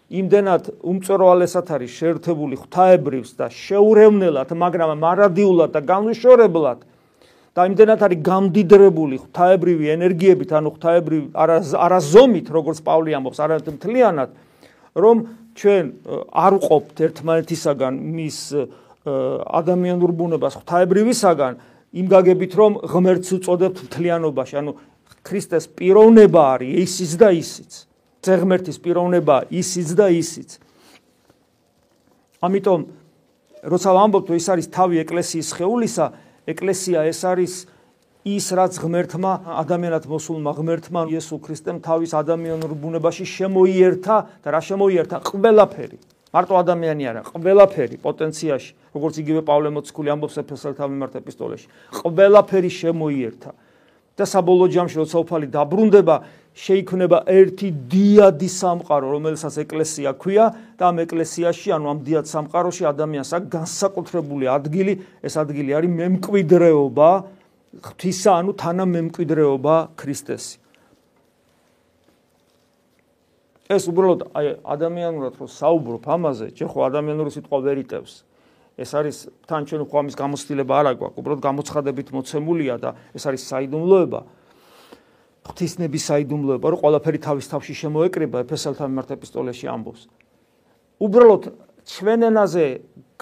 იმდენად 0.10 0.64
უმწროვალესად 0.86 1.68
არის 1.76 1.92
შეერთებული 2.00 2.56
ღვთაებრივს 2.62 3.32
და 3.40 3.50
შეურევნელად 3.50 4.50
მაგრამ 4.54 4.90
მარადიულად 5.02 5.70
და 5.76 5.82
განუშორებლად 5.82 6.80
და 7.56 7.66
იმდენად 7.72 8.02
არის 8.04 8.20
გამდიდრებული 8.20 9.16
ღვთაებრივი 9.24 9.86
ენერგიებით, 9.96 10.50
ანუ 10.60 10.70
ღვთაებრივი 10.76 11.28
არაზომით, 11.80 12.52
როგორც 12.52 12.82
პავლე 12.84 13.16
ამბობს, 13.16 13.40
არამედ 13.40 13.70
მთლიანად, 13.80 14.30
რომ 15.00 15.16
ჩვენ 15.56 15.84
არ 16.36 16.54
ვყოფთ 16.60 16.96
ერთმანეთისაგან 17.08 17.94
მის 17.96 18.40
ადამიანურ 19.08 20.12
ბუნებას 20.20 20.60
ღვთაებრივისაგან 20.60 21.54
იმ 21.96 22.08
გაგებით, 22.12 22.52
რომ 22.60 22.72
ღმერთს 22.92 23.30
უწოდებთ 23.40 23.78
მთლიანობაში, 23.88 24.56
ანუ 24.60 24.72
ქრისტეს 25.24 25.72
პიროვნება 25.80 26.42
არის 26.60 26.76
ისიც 26.76 27.12
და 27.24 27.30
ისიც. 27.32 27.72
ზღმერთის 28.26 28.78
პიროვნება 28.82 29.36
ისიც 29.54 29.90
და 29.94 30.10
ისიც. 30.10 30.58
ამიტომ 32.42 32.80
როცა 33.66 33.90
ვამბობთ, 33.96 34.28
ის 34.34 34.48
არის 34.50 34.68
თავი 34.74 34.96
ეკლესიის 35.06 35.50
ხეულისა, 35.58 36.06
ეკლესია 36.46 37.06
ეს 37.10 37.22
არის 37.26 37.54
ის 38.26 38.46
რაც 38.58 38.78
ღმერთმა 38.82 39.32
ადამიანად 39.62 40.06
მოსულმა 40.10 40.52
ღმერთმა 40.58 41.02
იესო 41.14 41.38
ქრისტემ 41.46 41.78
თავის 41.86 42.14
ადამიანურ 42.18 42.74
ბუნებაში 42.74 43.26
შემოიერთა 43.26 44.18
და 44.42 44.50
რა 44.50 44.62
შემოიერთა? 44.66 45.22
ყველაფერი. 45.30 45.98
მარტო 46.34 46.54
ადამიანი 46.58 47.04
არა 47.06 47.22
ყველაფერი 47.32 47.98
პოტენციაში 48.02 48.72
როგორც 48.98 49.16
იგივე 49.22 49.42
პავლე 49.46 49.70
მოციქული 49.78 50.10
ამბობს 50.10 50.36
ეფესელთა 50.42 50.84
მიმართ 50.90 51.14
ეპისტოლეში. 51.22 51.68
ყველაფერი 52.02 52.72
შემოიერთა. 52.82 53.52
და 54.16 54.24
საბოლოო 54.24 54.72
ჯამში 54.72 54.96
როცა 55.04 55.18
უფალი 55.28 55.48
დაბრუნდება 55.52 56.16
შეიქმნება 56.56 57.18
ერთი 57.28 57.68
დიადი 57.92 58.48
სამყარო 58.48 59.08
რომელსაც 59.12 59.56
ეკლესია 59.68 60.16
ქვია 60.16 60.46
და 60.80 60.88
ამ 60.88 61.04
ეკლესიაში 61.04 61.76
ანუ 61.76 61.86
ამ 61.92 62.00
დიად 62.08 62.26
სამყაროში 62.32 62.84
ადამიანს 62.96 63.32
აქვს 63.36 63.52
განსაკუთრებული 63.52 64.48
ადგილი 64.48 64.94
ეს 65.20 65.36
ადგილი 65.36 65.76
არის 65.76 65.92
მემკვიდრეობა 66.00 67.10
ღვთისა 67.84 68.32
ანუ 68.40 68.52
თანამემკვიდრეობა 68.56 69.76
ქრისტესი. 70.00 70.64
ეს 73.66 73.84
უბრალოდ 73.90 74.22
აი 74.38 74.48
ადამიანურად 74.62 75.34
რო 75.42 75.48
საუბრობ 75.50 76.04
ამაზე, 76.06 76.48
ჯერ 76.54 76.70
ხო 76.70 76.80
ადამიანური 76.86 77.32
სიტყვა 77.34 77.58
ვერ 77.66 77.78
იტევს. 77.82 78.14
ეს 78.78 78.92
არის 78.94 79.18
თან 79.50 79.62
ჩვენ 79.66 79.82
ხო 79.90 79.96
ამის 80.06 80.16
გამოცდილება 80.16 80.74
არ 80.80 80.86
აქვს, 80.94 81.18
უბრალოდ 81.20 81.42
გამოცხადებით 81.42 82.08
მოცემულია 82.14 82.76
და 82.78 82.90
ეს 83.18 83.24
არის 83.26 83.42
საიდუმლოება. 83.50 84.20
ღვთისნების 85.46 86.04
საიდუმლოება, 86.10 86.66
რომ 86.74 86.80
ყველაფერი 86.82 87.20
თავის 87.22 87.46
თავში 87.54 87.74
შემოეკრება 87.82 88.42
ეფესალთა 88.46 88.84
მიმართ 88.90 89.10
ეპისტოლეში 89.16 89.66
ამბობს. 89.70 90.02
უბრალოდ 91.06 91.44
ჩვენენაზე 91.86 92.66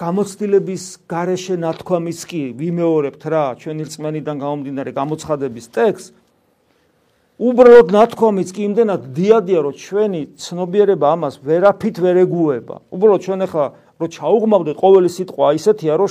გამოცდილების 0.00 0.84
გარეშე 1.10 1.56
ნათქვამის 1.60 2.20
კი 2.30 2.42
ვიმეორებთ 2.58 3.22
რა 3.28 3.44
ჩვენი 3.60 3.82
რწმენიდან 3.86 4.36
გამომდინარე 4.40 4.90
გამოცხადების 4.96 5.66
ტექსტ 5.76 6.14
უბრალოდ 7.44 7.88
ნათქვამის 7.94 8.50
კი 8.54 8.62
იმდენად 8.68 9.02
დიადია 9.18 9.60
რომ 9.66 9.74
ჩვენი 9.84 10.20
ცნობიერება 10.38 11.06
ამას 11.14 11.34
ვერაფით 11.44 11.96
ვერ 12.04 12.16
ეგუება 12.24 12.76
უბრალოდ 12.94 13.20
ჩვენ 13.26 13.40
ახლა 13.46 13.66
რომ 14.00 14.08
ჩაუღმავდეთ 14.16 14.76
ყოველი 14.80 15.08
სიტყვა 15.18 15.48
ისეთია 15.58 15.94
რომ 15.98 16.08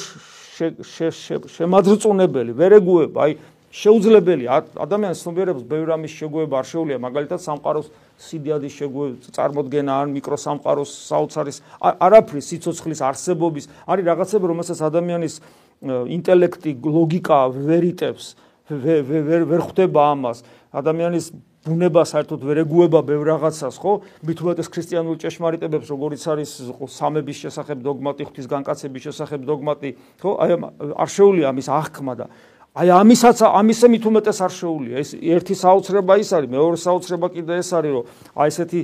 შემაძრწუნებელი 1.57 2.51
ვერ 2.59 2.71
ეგუება 2.79 3.19
აი 3.23 3.31
შეუძლებელი 3.73 4.45
ადამიანის 4.53 5.21
ცნობიერებას 5.25 5.65
ბევრ 5.65 5.93
ამის 5.97 6.13
შეგუება 6.13 6.55
არ 6.61 6.67
შეუძლია 6.69 6.99
მაგალითად 7.01 7.39
სამყაროს 7.41 7.87
სიდიადის 8.21 8.73
შეგუება 8.77 9.33
წარმოქმნა 9.33 9.93
ან 10.03 10.13
მიკროსამყაროს 10.13 10.91
საოცარის 11.09 11.57
არაფრის 11.81 12.49
სიცოცხლის 12.53 13.01
არსებობის 13.09 13.65
არის 13.89 14.05
რაღაცები 14.13 14.45
რომელსაც 14.53 14.79
ადამიანის 14.93 15.41
ინტელექტი 15.89 16.71
ლოგიკა 16.85 17.39
ვერ 17.49 17.83
იტევს 17.97 18.27
ვერ 18.69 19.43
ვერ 19.49 19.61
ხვდება 19.65 20.01
ამას. 20.15 20.43
ადამიანის 20.71 21.25
ბუნება 21.63 22.03
საერთოდ 22.03 22.41
ვერ 22.43 22.57
ეგუება 22.63 22.99
ბევრ 23.03 23.25
რაღაცას 23.35 23.75
ხო? 23.79 24.03
მით 24.23 24.37
უმეტეს 24.43 24.67
ქრისტიანულ 24.67 25.15
ჭეშმარიტებებს 25.19 25.87
როგორიც 25.91 26.23
არის 26.27 26.51
სამების 26.87 27.37
შესახებ 27.43 27.77
დოგმატი 27.83 28.23
ღვთის 28.27 28.47
განკაცების 28.51 29.01
შესახებ 29.07 29.41
დოგმატი 29.47 29.89
ხო? 30.19 30.31
აი 30.43 30.51
არ 30.95 31.09
შეუძლია 31.11 31.47
ამის 31.51 31.67
აღქმა 31.71 32.13
და 32.19 32.25
აი 32.73 32.89
ამისაც 32.89 33.37
ამისე 33.45 33.85
მით 33.93 34.05
უმეტეს 34.09 34.39
არ 34.41 34.53
შეუულია. 34.57 34.97
ეს 34.97 35.09
ერთი 35.13 35.53
საოცრება 35.61 36.13
ის 36.17 36.29
არის 36.33 36.49
მეორე 36.49 36.77
საოცრება 36.81 37.27
კიდე 37.29 37.53
ეს 37.61 37.69
არის 37.69 37.91
რომ 37.93 38.05
აი 38.33 38.49
ესეთი 38.49 38.79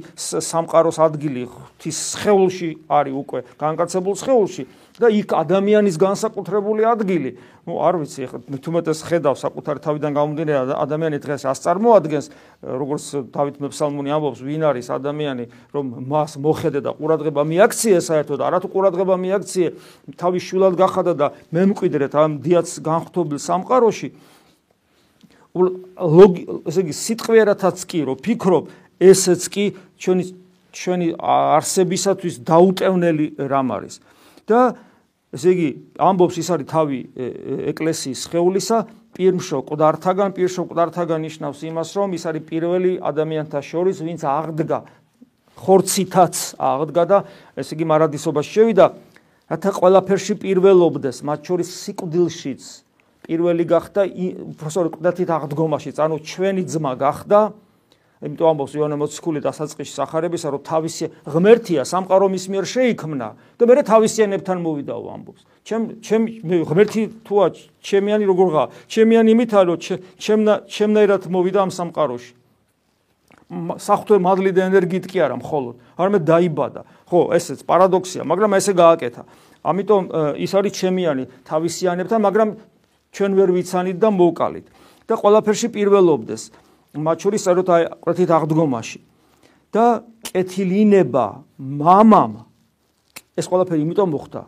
სამყაროს 0.45 0.97
ადგილი 1.09 1.43
ღვთის 1.49 1.97
სხეულში 2.13 2.69
არის 2.85 3.13
უკვე 3.17 3.39
განკაცებულ 3.57 4.13
სხეულში 4.21 4.63
და 4.99 5.07
იქ 5.07 5.31
ადამიანის 5.31 5.95
განსაკუთრებული 5.95 6.83
ადგილი. 6.83 7.31
ნუ 7.63 7.73
არ 7.79 7.95
ვიცი, 8.03 8.19
ეხლა 8.27 8.59
თუმეტეს 8.59 8.99
ხედავ 9.07 9.35
საკუთარი 9.39 9.79
თავიდან 9.79 10.11
გამომდინარე 10.11 10.75
ადამიანი 10.75 11.17
დღეს 11.23 11.47
ას 11.47 11.59
წარმოადგენს, 11.63 12.25
როგორც 12.67 13.03
დავით 13.31 13.55
მეფსალმონი 13.63 14.09
ამბობს, 14.11 14.39
ვინ 14.43 14.61
არის 14.69 14.87
ადამიანი, 14.91 15.45
რომ 15.71 15.85
მას 16.03 16.31
მოხედე 16.35 16.79
და 16.83 16.91
ყურადღება 16.99 17.41
მიაქციე 17.47 17.99
საერთოდ, 18.03 18.39
არათუ 18.43 18.67
ყურადღება 18.75 19.15
მიაქციე, 19.15 19.67
თავის 20.19 20.43
შვილად 20.43 20.73
გახადა 20.75 21.13
და 21.15 21.27
მემკვიდრეთ 21.55 22.13
ამ 22.19 22.31
დიაც 22.43 22.67
განხთობილ 22.83 23.39
სამყაროში. 23.39 24.09
ლოგი, 25.55 26.41
ესე 26.69 26.79
იგი, 26.85 26.93
სიტყვიერათაც 26.93 27.77
კი 27.89 27.99
რომ 28.05 28.17
ფიქრობ, 28.21 28.63
ესეც 28.99 29.41
კი 29.49 29.65
ჩვენი 29.97 30.23
ჩვენი 30.69 31.07
არსებისათვის 31.17 32.35
დაუტევნელი 32.45 33.25
რამ 33.49 33.69
არის. 33.73 33.95
და 34.49 34.73
ესე 35.35 35.49
იგი 35.53 35.69
ამბობს 36.01 36.35
ის 36.41 36.47
არის 36.53 36.67
თავი 36.69 36.99
ეკლესიის 37.73 38.21
ხეულისა 38.33 38.77
პირმშო 39.13 39.59
ყდართაგან 39.69 40.33
პირშო 40.37 40.63
ყდართაგან 40.69 41.19
ნიშნავს 41.27 41.59
იმას 41.69 41.89
რომ 41.97 42.09
ის 42.17 42.23
არის 42.29 42.43
პირველი 42.49 42.91
ადამიანთა 43.03 43.59
შორის 43.61 44.01
ვინც 44.05 44.25
აღდგა 44.25 44.79
ხორცითაც 45.59 46.35
აღდგა 46.55 47.03
და 47.09 47.17
ესე 47.59 47.75
იგი 47.75 47.85
მარადისობაში 47.91 48.51
შევიდა. 48.55 48.85
რათა 49.49 49.71
ყველაფერში 49.75 50.33
პირველობდეს 50.39 51.17
მათ 51.25 51.39
შორის 51.49 51.69
სიკვდილშიც. 51.83 52.63
პირველი 53.25 53.63
გახდა 53.67 54.01
უბრალოდ 54.55 54.87
ყდათით 54.95 55.29
აღდგომაშიც 55.35 55.97
ანუ 55.99 56.15
ჩვენი 56.23 56.63
ძმა 56.69 56.93
გახდა 56.95 57.39
იმიტომ 58.19 58.47
ამბობს 58.51 58.73
იოანე 58.75 58.95
მოციქული 58.99 59.39
დასაწყისში 59.39 59.93
სახარებისა, 59.95 60.51
რომ 60.51 60.61
თავისი 60.67 61.05
ღმერთია 61.23 61.83
სამყარო 61.87 62.27
მის 62.27 62.45
მიერ 62.51 62.65
შეიქმნა 62.67 63.27
და 63.55 63.63
მე 63.63 63.83
თავისიანებთან 63.87 64.57
მოვიდაო 64.59 65.05
ამბობს. 65.15 65.41
ჩემ 65.63 65.83
ჩემ 66.03 66.23
ღმერთი 66.67 67.01
თუა 67.23 67.45
ჩემიანი 67.79 68.25
როგორღა? 68.27 68.63
ჩემიანი 68.91 69.29
იმითა 69.31 69.59
რომ 69.71 69.77
ჩემნა 70.19 70.53
ჩემნაირად 70.67 71.21
მოვიდა 71.31 71.59
ამ 71.63 71.71
სამყაროში. 71.71 72.31
საფრთხე 73.79 74.17
მადლი 74.19 74.51
და 74.51 74.61
ენერგიით 74.67 75.05
კი 75.09 75.17
არა 75.25 75.35
მხოლოდ, 75.39 75.75
არამედ 75.97 76.23
დაიბადა. 76.27 76.81
ხო, 77.09 77.19
ესეც 77.33 77.63
პარადოქსია, 77.65 78.21
მაგრამ 78.27 78.51
ესე 78.59 78.73
გააკეთა. 78.77 79.23
ამიტომ 79.63 80.03
ის 80.37 80.51
არის 80.53 80.73
ჩემიანი 80.75 81.23
თავისიანებთან, 81.49 82.19
მაგრამ 82.19 82.49
ჩვენ 83.15 83.31
ვერ 83.33 83.49
ვიცანით 83.55 83.97
და 83.97 84.09
მოვკალით. 84.13 84.67
და 85.09 85.17
ყველაფერში 85.17 85.73
პირველობდეს. 85.73 86.68
მათ 86.97 87.17
შორის 87.25 87.41
საერთოდ 87.45 87.69
აი 87.69 87.83
ყრეთით 88.01 88.29
აღდგომაში. 88.33 88.99
და 89.69 90.01
კეთილინება 90.25 91.25
მამამ 91.57 92.31
ეს 93.37 93.45
ყველაფერი 93.45 93.85
იმიტომ 93.85 94.09
მოხდა 94.09 94.41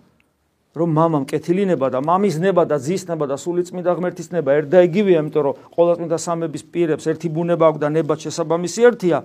რომ 0.72 0.90
მამამ 0.98 1.24
კეთილინება 1.28 1.88
და 1.94 2.00
მამის 2.00 2.40
ნება 2.42 2.64
და 2.66 2.80
ძის 2.80 3.04
ნება 3.06 3.28
და 3.28 3.36
სულიწმიდა 3.38 3.92
ღმერთის 3.92 4.32
ნება 4.32 4.50
ერთ 4.56 4.68
და 4.72 4.80
იგივეა 4.88 5.20
იმიტომ 5.22 5.44
რომ 5.46 5.58
ყოველწმინდა 5.76 6.18
სამების 6.26 6.64
პირებს 6.74 7.06
ერთი 7.12 7.28
ბუნება 7.28 7.64
აქვს 7.70 7.82
და 7.84 7.90
ნება 7.92 8.14
შესაბამისი 8.16 8.80
ერთია. 8.88 9.18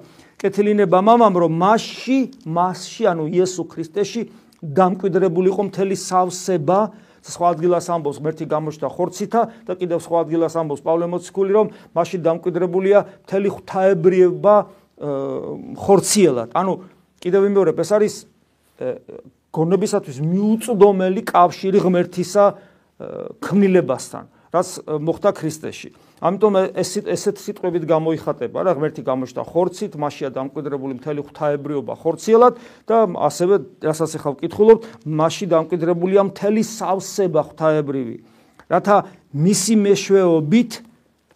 კეთილინება 0.43 0.99
მამამ 1.07 1.35
რომ 1.41 1.53
მასში 1.55 2.19
მასში 2.45 3.03
ანუ 3.07 3.25
იესო 3.31 3.63
ქრისტეში 3.73 4.23
დამკვიდრებული 4.61 5.49
იყო 5.55 5.63
მთელი 5.71 5.97
სავსება 5.97 6.79
სხვა 7.33 7.47
ადგილას 7.57 7.87
ამბობს 7.91 8.19
ღმერთი 8.23 8.45
გამოჩნდა 8.47 8.89
ხორცითა 8.97 9.43
და 9.67 9.73
კიდევ 9.77 9.99
სხვა 10.03 10.19
ადგილას 10.27 10.55
ამბობს 10.57 10.83
პავლე 10.87 11.07
მოციქული 11.11 11.53
რომ 11.57 11.67
მასში 11.97 12.19
დამკვიდრებულია 12.23 12.99
მთელი 13.27 13.49
ღვთაებრიობა 13.57 14.57
ხორციელად. 15.77 16.51
ანუ 16.57 16.73
კიდევ 17.21 17.41
ვიმეორებ 17.47 17.77
ეს 17.83 17.91
არის 17.97 18.15
გონებისათვის 19.57 20.19
მიუწვდომელი 20.21 21.23
კავშირი 21.27 21.79
ღმერთისა 21.81 22.45
ქმნილებასთან, 23.45 24.25
რაც 24.53 24.69
მოხდა 24.89 25.31
ქრისტეში. 25.37 25.91
ამიტომ 26.17 26.55
ეს 26.81 26.91
ესეთ 27.05 27.37
სიტყვებით 27.45 27.85
გამოიხატება 27.85 28.59
რა 28.65 28.73
ღმერთი 28.79 29.03
გამოჩნდა 29.05 29.43
ხორცით, 29.53 29.93
მასშია 30.01 30.31
დამკვიდრებული 30.33 30.97
მთელი 30.97 31.21
ღვთაებრიობა 31.29 31.95
ხორციელად 32.01 32.55
და 32.89 32.97
ასევე 33.21 33.55
რასაც 33.85 34.11
ახლა 34.17 34.31
ვკითხულობ, 34.37 34.79
მასში 35.05 35.47
დამკვიდრებულია 35.53 36.23
მთელი 36.33 36.63
სავსება 36.65 37.41
ღვთაებრივი. 37.53 38.17
რათა 38.67 38.97
მისი 39.37 39.75
მეშვეობით, 39.77 40.71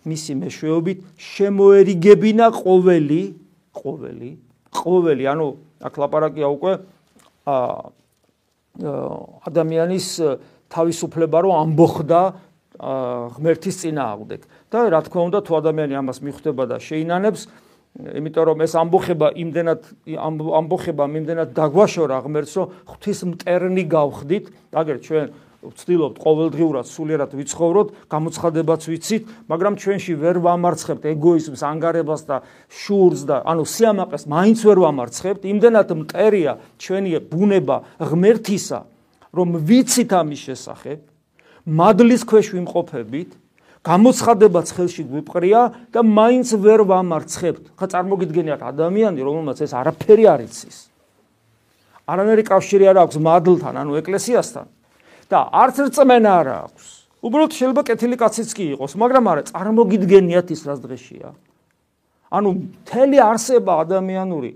მისი 0.08 0.32
მეშვეობით 0.40 0.98
შემოერიგებინა 1.20 2.46
ყოველი, 2.56 3.22
ყოველი, 3.76 4.30
ყოველი, 4.80 5.24
ანუ 5.28 5.46
აქ 5.84 5.94
ლაპარაკია 6.00 6.48
უკვე 6.48 6.72
ა 7.44 7.56
ადამიანის 8.80 10.06
თავისუფლება 10.70 11.36
რომ 11.44 11.52
ამბოხდა 11.60 12.20
ღმერთის 12.80 13.76
წინააღმდეგ. 13.82 14.40
და 14.70 14.78
რა 14.90 15.00
თქმა 15.06 15.22
უნდა 15.28 15.38
თუ 15.46 15.52
ადამიანი 15.60 15.94
ამას 16.00 16.18
მიხვდება 16.22 16.64
და 16.70 16.76
შეინანებს 16.78 17.42
იმიტომ 17.90 18.44
რომ 18.46 18.58
ეს 18.64 18.72
ამბოხება 18.78 19.28
იმდენად 19.34 19.80
ამბოხება 20.14 21.04
იმდენად 21.10 21.48
დაგვაშორა 21.58 22.16
ღმერთს 22.22 22.54
რომ 22.54 22.66
ღვთის 22.86 23.20
მტერნი 23.34 23.84
გავხდით 23.90 24.44
აგერ 24.70 24.98
ჩვენ 25.02 25.26
ვცდილობთ 25.60 26.16
ყოველდღიურად 26.24 26.86
სულიერად 26.88 27.32
ვიცხოვროთ, 27.36 27.88
გამოცხადებაც 28.08 28.82
ვიცით, 28.88 29.24
მაგრამ 29.44 29.74
ჩვენში 29.76 30.14
ვერ 30.16 30.40
ვამარცხებთ 30.40 31.04
ეგოიზმს, 31.12 31.60
ანგარებას 31.60 32.22
და 32.24 32.36
შურს 32.72 33.28
და 33.28 33.44
ანუ 33.44 33.64
სიამაყეს 33.68 34.24
მაინც 34.24 34.58
ვერ 34.64 34.78
ვამარცხებთ. 34.88 35.42
იმდენად 35.52 35.88
მტერია 36.00 36.52
ჩვენი 36.80 37.10
ბუნება 37.28 37.76
ღმერთისა, 38.00 38.80
რომ 39.36 39.48
ვიცით 39.60 40.10
ამის 40.16 40.40
შესახებ, 40.48 41.00
მადლის 41.68 42.22
ქვეშ 42.24 42.46
ვიმყოფებით, 42.56 43.30
გამოცხადებაც 43.80 44.68
ხელში 44.76 45.02
გვიპყრია 45.08 45.60
და 45.88 46.00
მაინც 46.04 46.52
ვერ 46.60 46.84
ვამარცხებთ. 46.84 47.64
ხა 47.80 47.86
წარმოგიდგენიათ 47.96 48.60
ადამიანი, 48.60 49.20
რომელმაც 49.24 49.64
ეს 49.64 49.72
არაფერი 49.72 50.24
არ 50.28 50.40
იცის. 50.44 50.78
არანაირი 52.04 52.44
კავშირი 52.44 52.84
არ 52.92 52.96
აქვს 53.08 53.16
მადლთან, 53.24 53.74
ანუ 53.80 53.92
ეკლესიასთან 54.04 54.66
და 55.30 55.38
არც 55.48 55.76
რწმენა 55.88 56.30
არ 56.44 56.48
აქვს. 56.68 56.84
უბრალოდ 57.24 57.52
შეიძლება 57.56 57.82
კეთილი 57.88 58.16
კაციც 58.20 58.50
კი 58.56 58.64
იყოს, 58.76 58.92
მაგრამ 59.00 59.24
არა 59.32 59.42
წარმოგიდგენიათ 59.48 60.48
ის 60.52 60.60
რას 60.68 60.80
დღეშია. 60.84 61.30
ანუ 62.30 62.48
მთელი 62.60 63.18
არსება 63.20 63.72
ადამიანური 63.84 64.50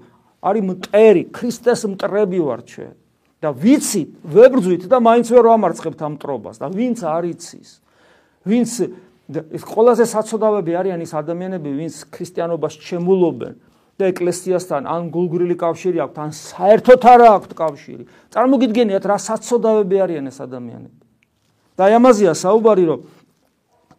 არის 0.44 0.62
მტერი, 0.68 1.22
ქრისტეს 1.32 1.80
მტრები 1.96 2.38
ვარ 2.44 2.60
ჩვენ 2.68 2.94
და 3.40 3.48
ვიცით, 3.52 4.10
ვებრძვით 4.24 4.82
და 4.88 4.96
მაინც 5.00 5.26
ვერ 5.32 5.44
ვამარცხებთ 5.52 6.00
ამ 6.00 6.12
მტრობას 6.16 6.56
და 6.60 6.66
ვინც 6.72 6.98
არ 7.04 7.24
იცის, 7.32 7.70
ვინც 8.44 8.70
ეს 9.28 9.62
ყველაზე 9.64 10.04
საცოდავები 10.04 10.72
არიან 10.76 11.00
ის 11.00 11.12
ადამიანები, 11.16 11.70
ვინც 11.80 11.94
ქრისტიანობას 12.12 12.74
ჩემულობენ, 12.76 13.54
და 13.94 14.10
ეკლესიასთან 14.10 14.84
ან 14.90 15.08
გულგრილი 15.14 15.56
კავშირი 15.56 15.98
აქვს, 16.04 16.18
ან 16.18 16.30
საერთოდ 16.34 17.02
არა 17.14 17.28
აქვს 17.38 17.54
კავშირი. 17.54 18.04
წარმოგიდგენიათ 18.34 19.04
რა 19.06 19.16
საცოდავები 19.22 19.96
არიან 20.04 20.24
ეს 20.28 20.38
ადამიანები. 20.42 21.00
და 21.74 21.80
აი 21.88 21.92
ამაზეა 21.98 22.34
საუბარი, 22.38 22.84
რომ 22.90 23.00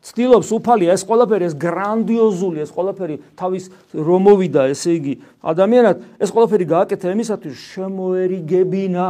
ცდილობს 0.05 0.49
უფალია 0.53 0.91
ეს 0.95 1.03
ყველაფერი, 1.03 1.43
ეს 1.49 1.55
გრანდიოზული, 1.57 2.59
ეს 2.61 2.71
ყველაფერი 2.71 3.15
თავის 3.35 3.63
რომოვიდა, 3.91 4.61
ესე 4.71 4.91
იგი, 4.99 5.13
ადამიანად, 5.41 5.95
ეს 6.21 6.29
ყველაფერი 6.29 6.65
გააკეთა 6.69 7.07
იმისათვის 7.15 7.55
შემოერიგებინა. 7.73 9.07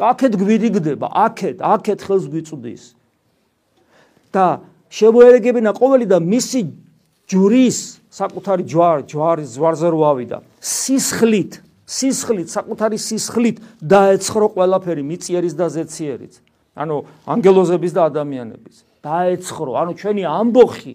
აქეთ 0.00 0.32
გვირიგდება, 0.40 1.06
აქეთ, 1.12 1.56
აქეთ 1.60 1.98
ხელს 2.00 2.24
გვიწვდის. 2.32 2.82
და 4.30 4.62
შემოერიგებინა 4.90 5.70
ყოველი 5.78 6.06
და 6.10 6.18
მისი 6.18 6.60
ჯურის 7.30 7.78
საკუთარი 8.10 8.64
ჯვარ 8.66 9.06
ჯვარის 9.06 9.50
ზვარზე 9.54 9.88
რო 9.94 10.00
ავიდა 10.10 10.38
სისხლით 10.58 11.62
სისხლით 11.86 12.48
საკუთარი 12.50 12.98
სისხლით 12.98 13.56
დაეცხრო 13.82 14.46
ყველაფერი 14.54 15.02
მიწიერის 15.06 15.54
და 15.58 15.66
ზეციერის 15.74 16.42
ანუ 16.80 16.96
ანგელოზების 17.26 17.92
და 17.92 18.02
ადამიანების. 18.10 18.76
დაეცხრო 19.02 19.72
ანუ 19.80 19.92
ჩვენი 20.00 20.22
ამბოხი 20.28 20.94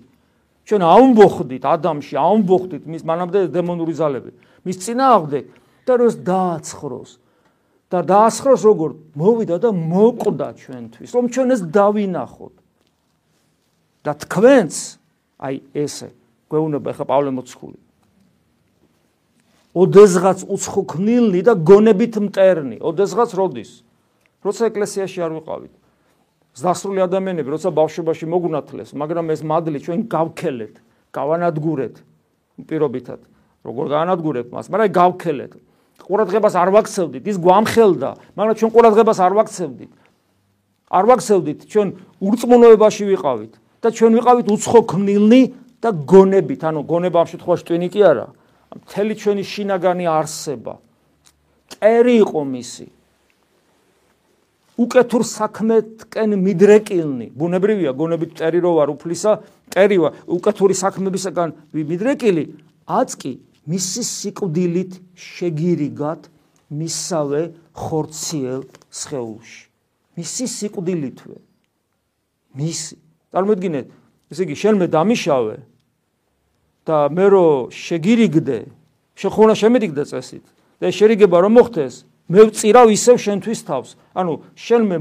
ჩვენ 0.66 0.82
ამბოხდით 0.82 1.64
ადამიანში 1.66 2.16
ამბოხდით 2.16 2.84
მის 2.90 3.04
მანამდე 3.06 3.40
დემონური 3.54 3.94
ძალები 3.94 4.32
მის 4.66 4.78
წინააღმდეგ 4.82 5.44
და 5.86 5.94
როს 6.00 6.16
დააცხროს. 6.26 7.12
და 7.92 8.00
დააცხროს 8.02 8.62
როგორ? 8.66 8.92
მოვიდა 9.14 9.56
და 9.62 9.70
მოკვდა 9.72 10.48
ჩვენთვის 10.58 11.10
რომ 11.14 11.26
ჩვენ 11.34 11.48
ეს 11.54 11.62
დავინახოთ 11.70 12.65
და 14.06 14.14
თქვენს 14.14 15.02
აი 15.42 15.56
ესე 15.74 16.14
გვეუბნება 16.46 16.94
ხა 16.94 17.06
პავლე 17.10 17.32
მოციქული. 17.34 17.80
ოდესღაც 19.76 20.46
უცხო 20.46 20.82
ქნილნი 20.94 21.42
და 21.44 21.58
გონებით 21.58 22.22
მტერნი, 22.30 22.78
ოდესღაც 22.80 23.34
როდის? 23.36 23.82
როცა 24.46 24.70
ეკლესიაში 24.72 25.20
არ 25.26 25.32
ვიყავით. 25.42 25.74
ზასრული 26.56 27.02
ადამიანები, 27.04 27.50
როცა 27.52 27.74
ბავშვობაში 27.76 28.26
მოგუნათლეს, 28.30 28.94
მაგრამ 28.96 29.26
ეს 29.36 29.42
მადლი 29.44 29.80
ჩვენ 29.84 30.00
გავქელეთ, 30.08 30.76
გავანადგურეთ 31.12 31.96
პირობითად. 32.70 33.20
როგორ 33.66 33.86
გავანადგურეთ 33.92 34.48
მას, 34.54 34.66
მაგრამ 34.72 34.90
გავქელეთ. 34.96 35.54
ყურადღებას 36.06 36.56
არ 36.56 36.70
ვაქცევდით, 36.70 37.24
ის 37.26 37.38
გვამხელდა, 37.42 38.10
მაგრამ 38.38 38.56
ჩვენ 38.56 38.72
ყურადღებას 38.72 39.20
არ 39.26 39.34
ვაქცევდით. 39.36 39.94
არ 40.88 41.04
ვაქცევდით, 41.10 41.60
ჩვენ 41.66 41.88
ურწმუნოებაში 42.22 43.04
ვიყავით 43.10 43.54
და 43.86 43.90
ჩვენ 43.94 44.18
ვიყავით 44.18 44.48
უცხო 44.50 44.82
ქნილნი 44.90 45.42
და 45.78 45.90
გონებით, 45.94 46.62
ანუ 46.66 46.82
გონება 46.90 47.22
ამ 47.22 47.28
შემთხვევაში 47.30 47.64
ტვინი 47.70 47.88
კი 47.94 48.02
არა, 48.02 48.28
მთელი 48.82 49.14
ჩვენი 49.22 49.44
შინაგანი 49.46 50.06
არსება 50.10 50.74
წერი 51.70 52.16
იყო 52.26 52.42
მისი. 52.50 52.88
უკეთურ 54.76 55.24
საქმეთკენ 55.24 56.36
მიდრეკილნი, 56.36 57.28
ბუნებრივია, 57.32 57.92
გონებით 57.96 58.36
წერი 58.40 58.60
რო 58.60 58.72
ვარ 58.76 58.90
უფლისა, 58.92 59.32
წერი 59.72 59.98
ვარ, 60.04 60.12
უკეთური 60.28 60.76
საქმებისგან 60.76 61.54
მიდრეკილი, 61.72 62.44
აწკი 62.84 63.34
მისი 63.72 64.02
სიკვდილით 64.04 65.00
შეგირიგათ 65.16 66.28
მისავე 66.76 67.42
ხორციელ 67.72 68.68
სხეულში. 68.92 69.62
მისი 70.20 70.46
სიკვდილითვე. 70.58 71.38
მისი. 72.56 73.05
წარმოიდგინეთ, 73.36 73.88
ესე 74.32 74.42
იგი 74.48 74.56
შენ 74.56 74.76
მე 74.80 74.88
დამიშავე, 74.96 75.56
და 76.86 76.98
მე 77.12 77.26
რო 77.34 77.48
შეგირიგდე, 77.74 78.58
შეხონა 79.18 79.54
შემედიგდა 79.58 80.04
წესით 80.06 80.46
და 80.80 80.92
შერიგება 80.94 81.42
რომ 81.44 81.58
მოხდეს, 81.58 82.06
მე 82.30 82.42
ვწირავ 82.50 82.88
ისევ 82.94 83.18
შენთვის 83.22 83.60
თავს. 83.66 83.90
ანუ 84.14 84.34
შენ 84.54 84.82
მე 84.86 84.98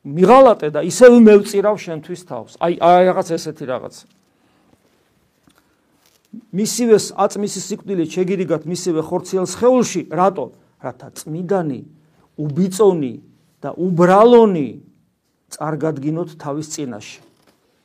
მიღალატე 0.00 0.68
და 0.72 0.80
ისევ 0.84 1.20
მე 1.20 1.34
ვწირავ 1.44 1.76
შენთვის 1.76 2.20
თავს. 2.24 2.52
აი 2.60 2.80
აი 2.80 3.02
რაღაც 3.12 3.28
ესეთი 3.36 3.64
რაღაც. 3.68 3.94
მისივე 6.54 6.96
აწმისის 7.20 7.64
სიკვდილით 7.68 8.08
შეგირიგათ 8.14 8.62
მისივე 8.64 9.00
ხორციელ 9.02 9.46
სხეულში, 9.50 10.02
რატო? 10.08 10.54
რათა 10.80 11.08
წმიდანი, 11.18 11.80
უბიწონი 12.40 13.14
და 13.60 13.74
უბრალონი 13.76 14.68
წარგადგინოთ 15.50 16.38
თავის 16.38 16.66
წინაშე. 16.74 17.20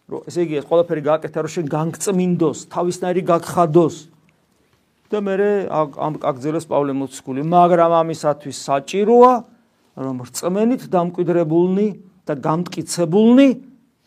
რომ 0.06 0.21
ესე 0.30 0.45
იგი 0.45 0.56
ეს 0.62 0.65
ყველაფერი 0.69 1.01
გააკეთა 1.01 1.39
რომ 1.41 1.51
შენ 1.56 1.65
განგწმინდოს, 1.75 2.60
თავისნაირი 2.69 3.21
გაგხადოს. 3.25 3.95
და 5.06 5.21
მე 5.21 5.69
ამ 5.69 6.13
კაგძელეს 6.17 6.65
პავლე 6.65 6.93
მოციქული, 6.97 7.41
მაგრამ 7.45 7.91
ამისათვის 8.01 8.58
საჭიროა 8.58 9.34
რომ 10.01 10.15
რწმენით 10.25 10.82
დამკვიდრებულნი 10.89 11.88
და 12.25 12.34
გამტკიცებულნი 12.41 13.47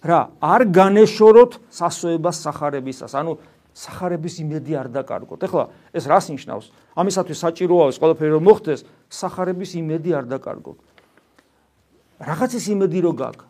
რა 0.02 0.20
არ 0.42 0.62
განეშოროთ 0.74 1.52
სასოებას 1.70 2.36
сахарებისას. 2.44 3.14
ანუ 3.14 3.38
сахарების 3.78 4.34
იმედი 4.42 4.72
არ 4.74 4.88
დაკარგოთ. 4.90 5.38
ეხლა 5.46 5.64
ეს 5.94 6.04
რას 6.10 6.26
ნიშნავს? 6.34 6.66
ამისათვის 6.98 7.38
საჭიროა 7.46 7.84
ეს 7.94 7.96
ყველაფერი 8.02 8.30
რომ 8.34 8.42
მოხდეს, 8.42 8.80
сахарების 9.06 9.70
იმედი 9.78 10.10
არ 10.18 10.24
დაკარგოთ. 10.34 10.78
რაღაცის 12.26 12.64
იმედი 12.74 12.98
რო 13.06 13.12
გაქვს 13.22 13.47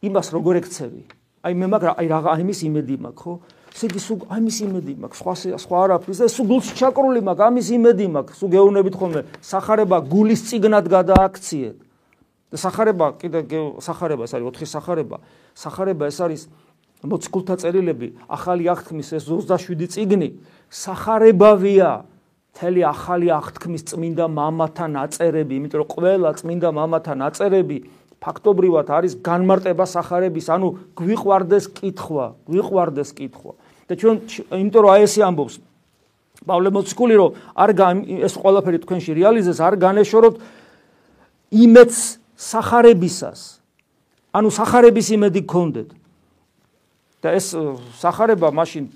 იმას 0.00 0.32
როგორ 0.32 0.64
ექცევი. 0.64 1.02
აი 1.44 1.52
მე 1.60 1.66
მაგრამ 1.76 1.94
აი 2.00 2.06
რაღა 2.08 2.28
აი 2.32 2.44
მის 2.48 2.60
იმედი 2.68 2.94
მაქვს 3.04 3.20
ხო? 3.20 3.32
სიგი 3.76 4.00
სულ 4.00 4.18
აი 4.32 4.40
მის 4.44 4.56
იმედი 4.64 4.92
მაქვს. 4.96 5.18
სხვა 5.20 5.32
სხვა 5.60 5.76
არაფრის 5.84 6.18
და 6.24 6.28
სულ 6.32 6.46
გულში 6.48 6.72
ჩაკრული 6.80 7.20
მაქვს, 7.20 7.44
ამის 7.48 7.68
იმედი 7.76 8.06
მაქვს. 8.16 8.36
სულ 8.40 8.48
გეუბნებით 8.56 8.94
ხოლმე, 8.96 9.20
сахарება 9.44 9.96
გულის 10.08 10.40
წიგნად 10.48 10.86
გადააქციეთ. 10.88 11.76
და 12.50 12.56
сахарება 12.58 13.06
კიდე 13.20 13.40
сахарება 13.78 14.22
ეს 14.24 14.32
არის 14.34 14.46
ოთხი 14.50 14.66
сахарება. 14.66 15.16
сахарება 15.54 16.04
ეს 16.08 16.18
არის 16.24 16.42
მოციქულთა 17.04 17.54
წერილები, 17.62 18.08
ახალი 18.26 18.64
აღთქმის 18.72 19.08
ეს 19.20 19.24
27 19.28 19.86
წიგნი 19.86 20.28
сахарებავია. 20.68 22.08
მთელი 22.50 22.80
ახალი 22.82 23.28
აღთქმის 23.30 23.82
წმინდა 23.94 24.26
მამათა 24.26 24.86
ნაწერები, 24.90 25.52
იმიტომ 25.54 25.78
რომ 25.80 25.88
ყველა 25.94 26.30
წმინდა 26.40 26.68
მამათა 26.74 27.14
ნაწერები 27.14 27.76
ფაქტობრივად 28.20 28.86
არის 28.92 29.12
განმარტება 29.24 29.84
сахарების, 29.88 30.46
ანუ 30.52 30.68
გვიყვარდეს 30.96 31.64
კითხვა, 31.72 32.26
გვიყვარდეს 32.46 33.10
კითხვა. 33.16 33.52
და 33.90 33.92
ჩვენ 33.98 34.16
იმიტომ 34.54 34.80
რომ 34.86 34.90
აი 34.94 35.02
ესე 35.02 35.20
ამბობს 35.26 35.54
პავლე 36.46 36.70
მოციქული 36.70 37.14
რომ 37.18 37.30
არ 37.58 37.70
ეს 38.22 38.34
ყველაფერი 38.38 38.78
თქვენში 38.86 39.10
რეალიზეს, 39.18 39.58
არ 39.58 39.74
განეშოროთ 39.82 40.34
იმედს 41.50 41.98
сахарებისას. 42.38 43.40
ანუ 44.30 44.48
сахарების 44.54 45.06
იმედი 45.10 45.40
გქონდეთ. 45.44 45.88
და 47.20 47.36
ეს 47.36 47.52
сахарება 48.00 48.48
მაშინ 48.48 48.88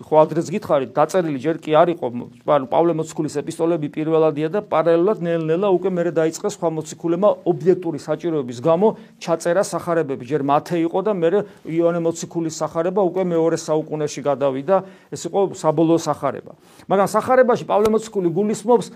ხო 0.00 0.16
ადრეს 0.24 0.48
გითხარით, 0.48 0.94
დაწერილი 0.96 1.38
ჯერ 1.40 1.56
კი 1.60 1.76
არ 1.76 1.88
იყო, 1.92 2.06
ანუ 2.48 2.66
პავლე 2.72 2.92
მოციქულის 2.96 3.36
ეპისტოლები 3.44 3.88
პირველადია 3.92 4.48
და 4.48 4.60
პარალელურად 4.64 5.20
ნელ-ნელა 5.20 5.68
უკვე 5.76 5.90
მერე 5.92 6.10
დაიწყეს 6.16 6.56
სხვა 6.56 6.68
მოციქულებმა 6.72 7.30
ობიექტური 7.44 8.00
საჭიროების 8.00 8.58
გამო 8.64 8.88
ჩაწერა 9.20 9.60
სახარებები. 9.60 10.24
ჯერ 10.24 10.40
მათე 10.40 10.80
იყო 10.88 11.00
და 11.04 11.12
მერე 11.12 11.38
იონე 11.68 12.00
მოციქულის 12.00 12.54
სახარება 12.64 13.00
უკვე 13.04 13.22
მეორე 13.28 13.56
საუკუნეში 13.60 14.20
გადავიდა, 14.24 14.76
ეს 15.12 15.22
იყო 15.28 15.40
საბოლოო 15.60 16.00
სახარება. 16.00 16.52
მაგრამ 16.88 17.08
სახარებაში 17.12 17.64
პავლე 17.68 17.88
მოციქული 17.92 18.28
გულისხმობს 18.32 18.86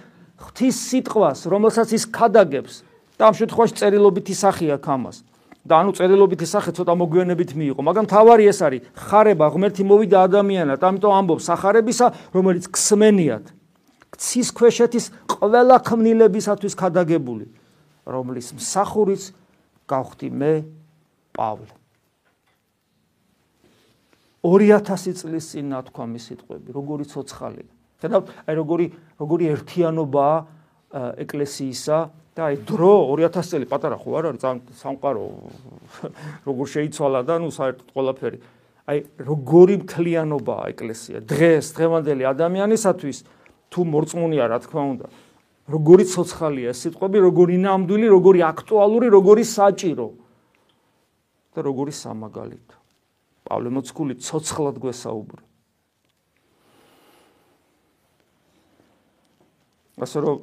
ღვთის 0.41 0.77
სიტყვას, 0.89 1.39
რომელსაც 1.53 1.89
ის 1.93 2.05
ქადაგებს 2.09 2.75
და 3.21 3.29
ამ 3.29 3.35
შემთხვევაში 3.39 3.75
წერილობითი 3.77 4.35
სახე 4.35 4.67
აქვს 4.81 4.89
ამას. 4.89 5.17
და 5.65 5.81
ანუ 5.81 5.97
წერილობითი 5.97 6.45
სახე 6.45 6.77
ცოტა 6.77 6.93
მოგვიანებით 6.93 7.51
მიიღო, 7.57 7.81
მაგრამ 7.81 8.07
თავარი 8.13 8.45
ეს 8.53 8.61
არის, 8.61 8.85
ხარება 8.93 9.49
ღმერთი 9.49 9.83
მოვიდა 9.89 10.19
ადამიანად, 10.29 10.81
ამიტომ 10.85 11.13
ამბობს 11.25 11.45
სახარებისა, 11.49 12.07
რომელიც 12.37 12.69
ქსმენიათ. 12.69 13.45
ქსის 14.15 14.49
ქვეშეთის 14.55 15.05
ყველა 15.27 15.77
ქმნილებისათვის 15.89 16.75
ქადაგებული, 16.79 17.49
რომლის 18.07 18.53
მსახურიც 18.55 19.33
გავხდი 19.89 20.29
მე 20.31 20.53
პავლე. 21.35 21.73
2000 24.45 25.17
წლის 25.17 25.45
წინ 25.49 25.73
ნათქვა 25.73 26.05
მის 26.05 26.25
სიტყვები, 26.29 26.69
როგორი 26.77 27.05
ცოცხალია. 27.09 27.71
ხედავთ, 28.05 28.27
აი 28.45 28.55
როგორი 28.61 28.87
როგორი 29.17 29.45
ერთიანობაა 29.57 30.37
ეკლესიისა 31.25 31.99
და 32.35 32.51
აი 32.51 32.57
დრო 32.67 32.93
2000 33.15 33.47
წელი 33.47 33.67
პატარა 33.71 33.97
ხო 34.03 34.11
არ 34.19 34.25
არის 34.35 34.43
სამყარო 34.83 35.25
როგორ 36.49 36.67
შეიცვალა 36.75 37.21
და 37.23 37.35
ნუ 37.39 37.51
საერთოდ 37.55 37.89
ყველაფერი. 37.95 38.39
აი 38.91 38.99
როგორი 39.23 39.75
მთლიანობაა 39.87 40.65
ეკლესია 40.75 41.23
დღეს 41.25 41.67
დღევანდელი 41.79 42.23
ადამიანისათვის 42.35 43.19
თუ 43.71 43.81
მორწმუნეა 43.95 44.47
რა 44.51 44.59
თქმა 44.67 44.83
უნდა. 44.93 45.07
როგორი 45.65 46.05
ცოცხალია 46.05 46.71
სიტყვები, 46.77 47.19
როგორი 47.25 47.57
ნამდვილი, 47.65 48.07
როგორი 48.13 48.41
აქტუალური, 48.45 49.07
როგორი 49.09 49.45
საჭირო 49.49 50.09
და 51.57 51.61
როგორი 51.65 51.93
სამაგალითო. 51.95 52.77
პავლე 53.49 53.69
მოციქული 53.73 54.15
ცოცხლად 54.21 54.77
გვესაუბრა. 54.83 55.43
ასე 60.05 60.19
რომ 60.21 60.37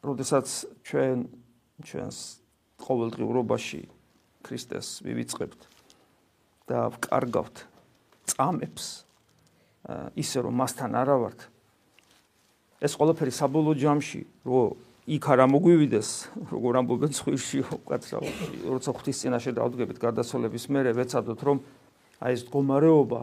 როდესაც 0.00 0.48
ჩვენ 0.86 1.28
ჩვენს 1.84 2.18
ყოველდღიურობაში 2.80 3.82
ქრისტეს 4.44 5.04
ვივიწყებთ 5.04 5.60
და 6.70 6.88
ვკარგავთ 6.96 7.56
წამებს 8.32 8.86
ისე 10.16 10.38
რომ 10.46 10.54
მასთან 10.60 10.96
არა 10.96 11.16
ვართ 11.20 11.40
ეს 12.80 12.96
ყველაფერი 12.96 13.32
საბოლოო 13.36 13.76
ჯამში 13.76 14.22
რო 14.48 14.62
იქ 15.10 15.24
არა 15.34 15.46
მოგვივიდეს 15.52 16.08
როგორ 16.48 16.80
ამბობენ 16.80 17.12
ხვირში 17.20 17.60
უკაცრავ 17.76 18.24
როცა 18.72 18.90
ღვთის 18.96 19.20
წინაშე 19.20 19.52
დავდგებით 19.58 19.98
გარდაცვალების 20.00 20.64
მერე 20.72 20.96
ვეცადოთ 20.96 21.40
რომ 21.44 21.58
აი 22.24 22.32
ეს 22.36 22.42
მდგომარეობა 22.48 23.20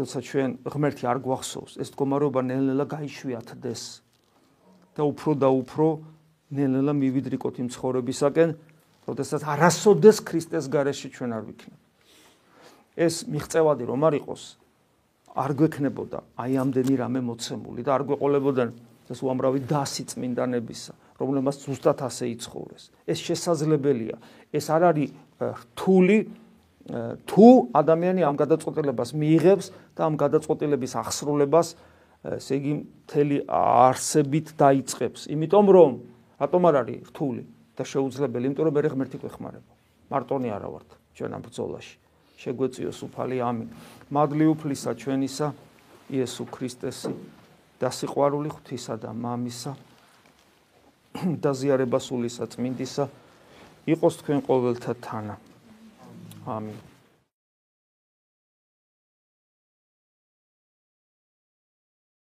როცა 0.00 0.18
ჩვენ 0.28 0.50
ღმერთი 0.72 1.04
არ 1.12 1.18
გვახსოვს 1.24 1.76
ეს 1.80 1.88
მდგომარეობა 1.92 2.40
ნელ-ნელა 2.46 2.84
გაიშვიათდეს 2.94 3.82
და 4.96 5.02
უფრო 5.04 5.30
და 5.36 5.48
უფრო 5.52 5.86
ნელ-ნელა 6.56 6.92
მივიდრიკოთ 6.96 7.54
იმ 7.62 7.68
ცხოვრებისაკენ 7.76 8.48
როდესაც 9.06 9.40
არასოდეს 9.44 10.16
ქრისტეს 10.24 10.66
გარეშე 10.72 11.08
ჩვენ 11.14 11.30
არ 11.36 11.42
ვიქნებ 11.46 11.80
ეს 12.96 13.14
მიღწევადი 13.28 13.84
რომ 13.92 14.00
არ 14.08 14.14
იყოს 14.24 14.42
არ 15.36 15.50
გვექნებოდა 15.60 16.18
აი 16.40 16.52
ამდენი 16.64 16.94
რამე 16.96 17.20
მოცემული 17.28 17.84
და 17.84 17.90
არ 17.92 18.02
გვეყოლებოდა 18.08 18.64
ეს 19.06 19.22
უამრავი 19.22 19.62
დასი 19.70 20.02
წმინდანებისა, 20.10 20.94
რომელმაც 21.20 21.56
ზუსტად 21.62 22.02
ასე 22.02 22.26
იცხოვრეს. 22.34 22.90
ეს 23.06 23.18
შესაძლებელია. 23.22 24.16
ეს 24.50 24.66
არ 24.66 24.82
არის 24.90 25.10
რთული 25.38 26.18
თუ 27.26 27.46
ადამიანი 27.74 28.22
ამ 28.26 28.34
გადაწყვეტილებას 28.34 29.10
მიიღებს 29.14 29.66
და 29.94 30.00
ამ 30.06 30.14
გადაწყვეტილების 30.16 30.92
აღსრულებას 31.02 31.68
ესე 32.34 32.58
იგი 32.58 32.72
მთელი 32.82 33.36
არსებით 33.46 34.46
დაიწყებს. 34.58 35.20
იმიტომ 35.30 35.66
რომ 35.76 35.90
რატომ 36.42 36.62
არ 36.66 36.76
არის 36.82 36.98
რთული 37.10 37.42
და 37.78 37.82
შეუძლებელი? 37.86 38.44
იმიტომ 38.50 38.64
რომ 38.66 38.74
მე 38.74 38.90
ღმერთი 38.90 39.16
გვეხმარება. 39.22 39.72
მარტონი 40.10 40.48
არა 40.50 40.68
ვართ 40.74 40.88
ჩვენ 41.16 41.30
ამ 41.36 41.42
ბრძოლაში. 41.46 41.94
შეგვეციოს 42.36 42.98
უფალი 43.06 43.36
ამინ. 43.40 43.68
მადლი 44.10 44.44
უფლისა 44.52 44.90
ჩვენისა 45.00 45.46
იესო 46.12 46.44
ქრისტესი 46.50 47.12
და 47.80 47.88
სიყვარული 47.90 48.50
ღვთისა 48.52 48.94
და 49.00 49.10
მამისა 49.12 49.72
და 51.42 51.50
ზიარება 51.56 51.98
სულისა 52.02 52.44
წმინდისა 52.52 53.04
იყოს 53.86 54.14
თქვენ 54.20 54.38
ყოველთა 54.46 54.92
თანა. 55.00 55.34
ამინ. 56.46 56.95